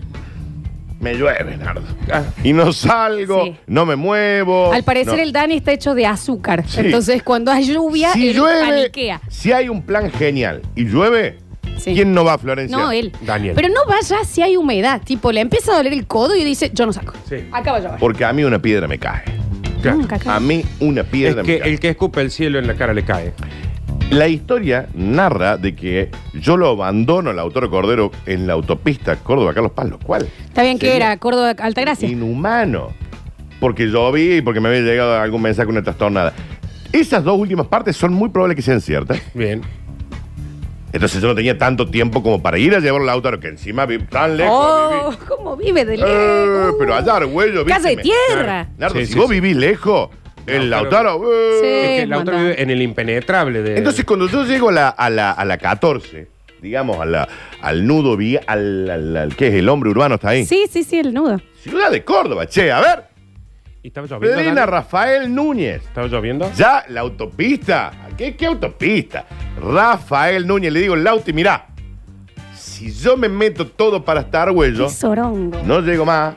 me 1.00 1.14
llueve, 1.14 1.56
Nardo. 1.56 1.82
Ah. 2.12 2.22
Y 2.44 2.52
no 2.52 2.72
salgo, 2.72 3.44
Sí. 3.44 3.56
no 3.66 3.86
me 3.86 3.96
muevo. 3.96 4.72
Al 4.72 4.84
parecer 4.84 5.16
no. 5.16 5.22
el 5.22 5.32
Dani 5.32 5.56
está 5.56 5.72
hecho 5.72 5.94
de 5.94 6.06
azúcar. 6.06 6.64
Sí. 6.68 6.80
Entonces 6.80 7.22
cuando 7.22 7.50
hay 7.50 7.64
lluvia, 7.66 8.12
si 8.12 8.28
él 8.28 8.36
llueve, 8.36 8.60
paniquea. 8.60 9.20
si 9.28 9.50
hay 9.52 9.68
un 9.68 9.82
plan 9.82 10.10
genial 10.12 10.62
y 10.76 10.84
llueve, 10.84 11.38
Sí. 11.78 11.94
¿quién 11.94 12.12
no 12.12 12.24
va, 12.24 12.36
Florencia? 12.36 12.76
No, 12.76 12.92
él. 12.92 13.10
Daniel. 13.22 13.54
Pero 13.56 13.68
no 13.68 13.80
vaya 13.88 14.22
si 14.24 14.42
hay 14.42 14.56
humedad. 14.58 15.00
Tipo, 15.02 15.32
le 15.32 15.40
empieza 15.40 15.72
a 15.72 15.76
doler 15.76 15.94
el 15.94 16.06
codo 16.06 16.36
y 16.36 16.44
dice, 16.44 16.70
yo 16.74 16.84
no 16.84 16.92
saco. 16.92 17.14
Sí. 17.26 17.36
Acá 17.52 17.72
va 17.72 17.78
a 17.78 17.80
llover. 17.80 17.98
Porque 17.98 18.24
a 18.26 18.32
mí 18.34 18.44
una 18.44 18.58
piedra 18.60 18.86
me 18.86 18.98
cae. 18.98 19.22
Claro. 19.80 19.96
Nunca 19.96 20.18
cae. 20.18 20.30
A 20.36 20.40
mí 20.40 20.62
una 20.80 21.00
Es 21.00 21.06
piedra 21.06 21.42
que 21.42 21.52
me 21.54 21.58
cae. 21.60 21.70
el 21.72 21.80
que 21.80 21.88
escupe 21.88 22.20
el 22.20 22.30
cielo 22.30 22.58
en 22.58 22.66
la 22.66 22.74
cara 22.74 22.92
le 22.92 23.02
cae. 23.02 23.32
La 24.10 24.26
historia 24.26 24.88
narra 24.94 25.56
de 25.56 25.74
que 25.76 26.10
yo 26.34 26.56
lo 26.56 26.68
abandono 26.70 27.30
al 27.30 27.38
autor 27.38 27.70
Cordero 27.70 28.10
en 28.26 28.46
la 28.48 28.54
autopista 28.54 29.14
Córdoba-Carlos 29.16 29.70
Paz, 29.72 29.88
lo 29.88 29.98
cual 30.00 30.28
Está 30.46 30.62
bien 30.64 30.78
que 30.80 30.96
era 30.96 31.16
Córdoba 31.18 31.50
Altagracia. 31.58 32.08
inhumano. 32.08 32.88
Porque 33.60 33.88
yo 33.88 34.10
vi 34.10 34.36
y 34.38 34.42
porque 34.42 34.58
me 34.58 34.68
había 34.68 34.80
llegado 34.80 35.14
algún 35.20 35.42
mensaje, 35.42 35.68
una 35.68 35.82
trastornada. 35.82 36.32
Esas 36.92 37.22
dos 37.22 37.38
últimas 37.38 37.66
partes 37.68 37.96
son 37.96 38.12
muy 38.12 38.30
probables 38.30 38.56
que 38.56 38.62
sean 38.62 38.80
ciertas. 38.80 39.20
Bien. 39.32 39.62
Entonces 40.92 41.22
yo 41.22 41.28
no 41.28 41.36
tenía 41.36 41.56
tanto 41.56 41.86
tiempo 41.88 42.20
como 42.20 42.42
para 42.42 42.58
ir 42.58 42.74
a 42.74 42.80
llevarlo 42.80 43.04
al 43.08 43.14
autor, 43.14 43.38
que 43.38 43.46
encima 43.46 43.86
vi 43.86 43.98
tan 44.00 44.36
lejos. 44.36 44.56
Oh, 44.58 45.10
viví. 45.12 45.16
cómo 45.28 45.56
vive 45.56 45.84
de 45.84 45.94
Eh, 45.94 45.98
lejos. 45.98 46.74
pero 46.80 46.94
allá, 46.96 47.16
Argüello, 47.16 47.64
Casa 47.64 47.90
de 47.90 47.98
tierra. 47.98 48.66
Nardo, 48.76 48.98
Sí, 48.98 49.06
si 49.06 49.12
sí, 49.12 49.18
vos 49.20 49.28
sí. 49.28 49.34
vivís 49.34 49.56
lejos, 49.56 50.08
el 50.46 50.70
Lautaro- 50.70 51.20
Lautaro. 51.20 51.32
eh. 51.32 51.58
Sí. 51.60 51.66
Es 51.66 52.00
que 52.00 52.06
Lautaro 52.06 52.38
vive 52.38 52.62
en 52.62 52.70
el 52.70 52.82
impenetrable 52.82 53.62
de. 53.62 53.78
Entonces, 53.78 54.04
cuando 54.04 54.26
yo 54.28 54.44
llego 54.44 54.68
a 54.68 54.72
la, 54.72 54.88
a 54.88 55.10
la, 55.10 55.30
a 55.32 55.44
la 55.44 55.58
14, 55.58 56.28
digamos, 56.62 56.98
a 57.00 57.04
la, 57.06 57.28
al 57.62 57.86
nudo, 57.86 58.16
vi- 58.16 58.38
al, 58.46 58.90
al, 58.90 59.16
al- 59.16 59.36
¿qué 59.36 59.48
es? 59.48 59.54
El 59.54 59.68
hombre 59.68 59.90
urbano 59.90 60.16
está 60.16 60.30
ahí. 60.30 60.44
Sí, 60.44 60.66
sí, 60.70 60.82
sí, 60.84 60.98
el 60.98 61.12
nudo. 61.14 61.40
Ciudad 61.62 61.90
de 61.90 62.04
Córdoba, 62.04 62.46
che, 62.46 62.70
a 62.72 62.80
ver. 62.80 63.04
¿Y 63.82 63.88
estaba 63.88 64.06
lloviendo? 64.06 64.36
Pedrina 64.36 64.60
Dani? 64.60 64.70
Rafael 64.72 65.34
Núñez. 65.34 65.82
¿Estaba 65.82 66.06
lloviendo? 66.06 66.50
Ya, 66.54 66.84
la 66.88 67.00
autopista. 67.00 67.90
¿Qué, 68.16 68.36
qué 68.36 68.44
autopista? 68.46 69.24
Rafael 69.58 70.46
Núñez, 70.46 70.70
le 70.72 70.80
digo, 70.80 70.96
Lauti, 70.96 71.32
mirá. 71.32 71.66
si 72.54 72.92
yo 72.92 73.16
me 73.16 73.28
meto 73.30 73.66
todo 73.66 74.04
para 74.04 74.20
estar 74.20 74.50
huello, 74.50 74.86
Qué 74.86 74.92
sorongo. 74.92 75.58
no 75.64 75.80
llego 75.80 76.04
más. 76.04 76.34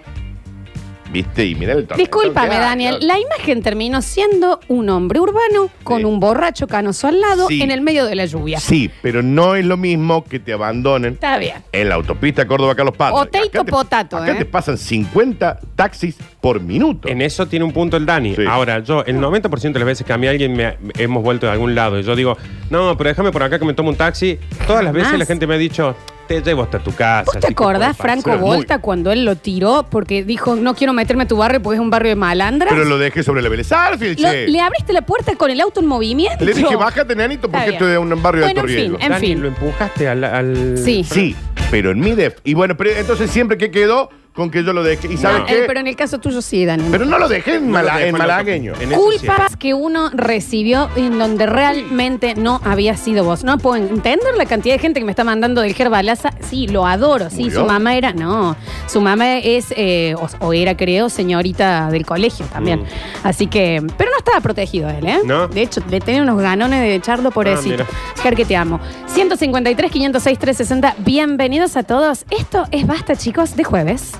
¿Viste? 1.13 1.45
Y 1.45 1.55
mira 1.55 1.73
el 1.73 1.85
torneo. 1.87 2.03
Discúlpame, 2.05 2.47
Entonces, 2.47 2.65
ah, 2.65 2.69
Daniel. 2.69 2.97
no. 2.99 3.07
La 3.07 3.19
imagen 3.19 3.61
terminó 3.61 4.01
siendo 4.01 4.59
un 4.67 4.89
hombre 4.89 5.19
urbano 5.19 5.69
con 5.83 5.99
Sí. 5.99 6.05
un 6.05 6.19
borracho 6.19 6.67
canoso 6.67 7.07
al 7.07 7.21
lado 7.21 7.47
Sí. 7.47 7.61
en 7.61 7.69
el 7.71 7.81
medio 7.81 8.05
de 8.05 8.15
la 8.15 8.25
lluvia. 8.25 8.59
Sí, 8.59 8.89
pero 9.01 9.21
no 9.21 9.55
es 9.55 9.63
lo 9.63 9.77
mismo 9.77 10.23
que 10.23 10.39
te 10.39 10.53
abandonen 10.53 11.13
Está 11.13 11.37
bien. 11.37 11.57
en 11.71 11.89
la 11.89 11.95
autopista 11.95 12.47
Córdoba-Carlos 12.47 12.97
Paz. 12.97 13.11
Potato, 13.11 13.37
Acá 13.47 13.63
te- 13.63 13.71
potato, 13.71 14.17
Acá 14.17 14.31
¿eh? 14.31 14.35
te 14.39 14.45
pasan 14.45 14.77
50 14.77 15.59
taxis 15.75 16.15
por 16.41 16.59
minuto. 16.59 17.07
En 17.07 17.21
eso 17.21 17.45
tiene 17.47 17.63
un 17.63 17.71
punto 17.71 17.95
el 17.95 18.05
Dani. 18.05 18.35
Sí. 18.35 18.43
Ahora, 18.47 18.79
yo, 18.79 19.03
el 19.05 19.19
90% 19.19 19.73
de 19.73 19.79
las 19.85 19.85
veces 19.87 20.07
que 20.07 20.13
a 20.13 20.17
mí 20.17 20.25
alguien 20.27 20.53
me 20.53 20.77
hemos 20.97 21.21
vuelto 21.23 21.45
de 21.45 21.51
algún 21.51 21.75
lado 21.75 21.99
y 21.99 22.03
yo 22.03 22.15
digo, 22.15 22.37
no, 22.71 22.97
pero 22.97 23.09
déjame 23.09 23.31
por 23.31 23.43
acá 23.43 23.59
que 23.59 23.65
me 23.65 23.73
tomo 23.75 23.89
un 23.89 23.95
taxi, 23.95 24.39
todas 24.65 24.83
las 24.83 24.91
veces 24.93 25.07
Jamás. 25.09 25.19
la 25.19 25.25
gente 25.25 25.45
me 25.45 25.53
ha 25.53 25.57
dicho, 25.57 25.95
te 26.41 26.49
llevo 26.49 26.63
hasta 26.63 26.79
tu 26.79 26.91
casa. 26.93 27.23
¿Vos 27.25 27.33
te 27.33 27.37
así 27.39 27.47
que 27.47 27.53
acordás, 27.53 27.95
puede 27.97 28.09
pasar". 28.15 28.21
Franco 28.23 28.29
muy- 28.45 28.55
Volta, 28.57 28.79
cuando 28.79 29.11
él 29.11 29.25
lo 29.25 29.35
tiró 29.35 29.85
porque 29.89 30.23
dijo, 30.23 30.55
no 30.55 30.73
quiero 30.75 30.93
meterme 30.93 31.23
a 31.23 31.27
tu 31.27 31.37
barrio 31.37 31.61
porque 31.61 31.75
es 31.75 31.81
un 31.81 31.89
barrio 31.89 32.09
de 32.09 32.15
malandras? 32.15 32.71
Pero 32.73 32.85
lo 32.85 32.97
dejé 32.97 33.23
sobre 33.23 33.41
la 33.41 33.49
Vélez 33.49 33.71
Arfield, 33.71 34.19
Lo- 34.19 34.29
che. 34.31 34.47
le 34.47 34.59
abriste 34.61 34.93
la 34.93 35.01
puerta 35.03 35.35
con 35.35 35.51
el 35.51 35.59
auto 35.61 35.79
en 35.79 35.85
movimiento. 35.87 36.43
Le 36.45 36.53
dije, 36.53 36.75
bájate, 36.75 37.15
nenito, 37.15 37.43
porque 37.49 37.57
Está 37.59 37.71
esto 37.73 37.85
bien. 37.85 37.97
es 37.97 38.11
un 38.13 38.23
barrio 38.23 38.43
Bueno, 38.43 38.53
de 38.55 38.59
alto 38.61 38.61
en 38.61 38.67
fin, 38.67 38.75
riesgo. 38.77 38.97
en 39.01 39.09
Dani, 39.09 39.27
fin. 39.27 39.41
lo 39.41 39.47
empujaste 39.47 40.07
al... 40.07 40.23
al- 40.23 40.77
Sí. 40.77 41.03
Sí, 41.03 41.35
pero 41.71 41.91
en 41.91 41.99
mi 41.99 42.11
def. 42.11 42.35
Y 42.43 42.53
bueno, 42.53 42.75
pero 42.77 42.91
entonces 42.91 43.29
siempre 43.31 43.57
que 43.57 43.71
quedó 43.71 44.09
con 44.33 44.49
que 44.49 44.63
yo 44.63 44.73
lo 44.73 44.81
dejé. 44.83 45.13
¿Y 45.13 45.17
sabes 45.17 45.41
No, 45.41 45.45
qué? 45.45 45.59
eh, 45.59 45.63
pero 45.67 45.79
en 45.79 45.87
el 45.87 45.95
caso 45.95 46.17
tuyo 46.17 46.41
sí, 46.41 46.65
Daniel. 46.65 46.89
Pero 46.91 47.05
no 47.05 47.19
lo 47.19 47.27
dejé 47.29 47.55
en, 47.55 47.69
No 47.71 47.79
lo 47.81 47.85
mala- 47.85 47.97
dejo 47.97 48.07
en 48.07 48.13
la 48.13 48.17
malagueño. 48.19 48.73
En 48.79 48.91
eso 48.91 49.11
sí. 49.11 49.27
Culpas 49.27 49.55
que 49.57 49.73
uno 49.75 50.09
recibió 50.13 50.89
en 50.95 51.19
donde 51.19 51.45
realmente 51.45 52.33
no 52.35 52.59
había 52.63 52.97
sido 52.97 53.23
vos. 53.23 53.43
No 53.43 53.59
puedo 53.59 53.75
entender 53.75 54.35
la 54.35 54.45
cantidad 54.45 54.73
de 54.73 54.79
gente 54.79 54.99
que 54.99 55.05
me 55.05 55.11
está 55.11 55.23
mandando 55.23 55.61
del 55.61 55.75
Gerbalaza. 55.75 56.31
Sí, 56.41 56.67
lo 56.67 56.87
adoro. 56.87 57.29
Sí, 57.29 57.43
¿Murió? 57.43 57.59
su 57.61 57.65
mamá 57.67 57.95
era. 57.95 58.11
No, 58.13 58.55
su 58.87 59.01
mamá 59.01 59.37
es, 59.37 59.67
eh, 59.77 60.15
o, 60.17 60.27
o 60.47 60.53
era, 60.53 60.75
creo, 60.75 61.09
señorita 61.09 61.89
del 61.91 62.05
colegio 62.05 62.45
también. 62.47 62.81
Mm. 62.81 62.85
Así 63.27 63.45
que. 63.45 63.83
Pero 63.97 64.09
no 64.11 64.17
estaba 64.17 64.41
protegido 64.41 64.89
él, 64.89 65.05
¿eh? 65.07 65.19
¿No? 65.25 65.47
De 65.47 65.61
hecho, 65.61 65.81
le 65.89 65.99
tenía 65.99 66.23
unos 66.23 66.41
ganones 66.41 66.79
de 66.81 66.95
echarlo 66.95 67.29
pobrecito. 67.29 67.69
mira. 67.69 67.85
Ger, 68.21 68.35
que 68.35 68.45
te 68.45 68.55
amo. 68.55 68.79
153, 69.07 69.91
506, 69.91 70.39
360. 70.39 70.95
Bienvenidos 71.05 71.77
a 71.77 71.83
todos. 71.83 72.25
Esto 72.31 72.65
es 72.71 72.87
Basta, 72.87 73.15
chicos, 73.15 73.55
de 73.55 73.63
jueves. 73.63 74.13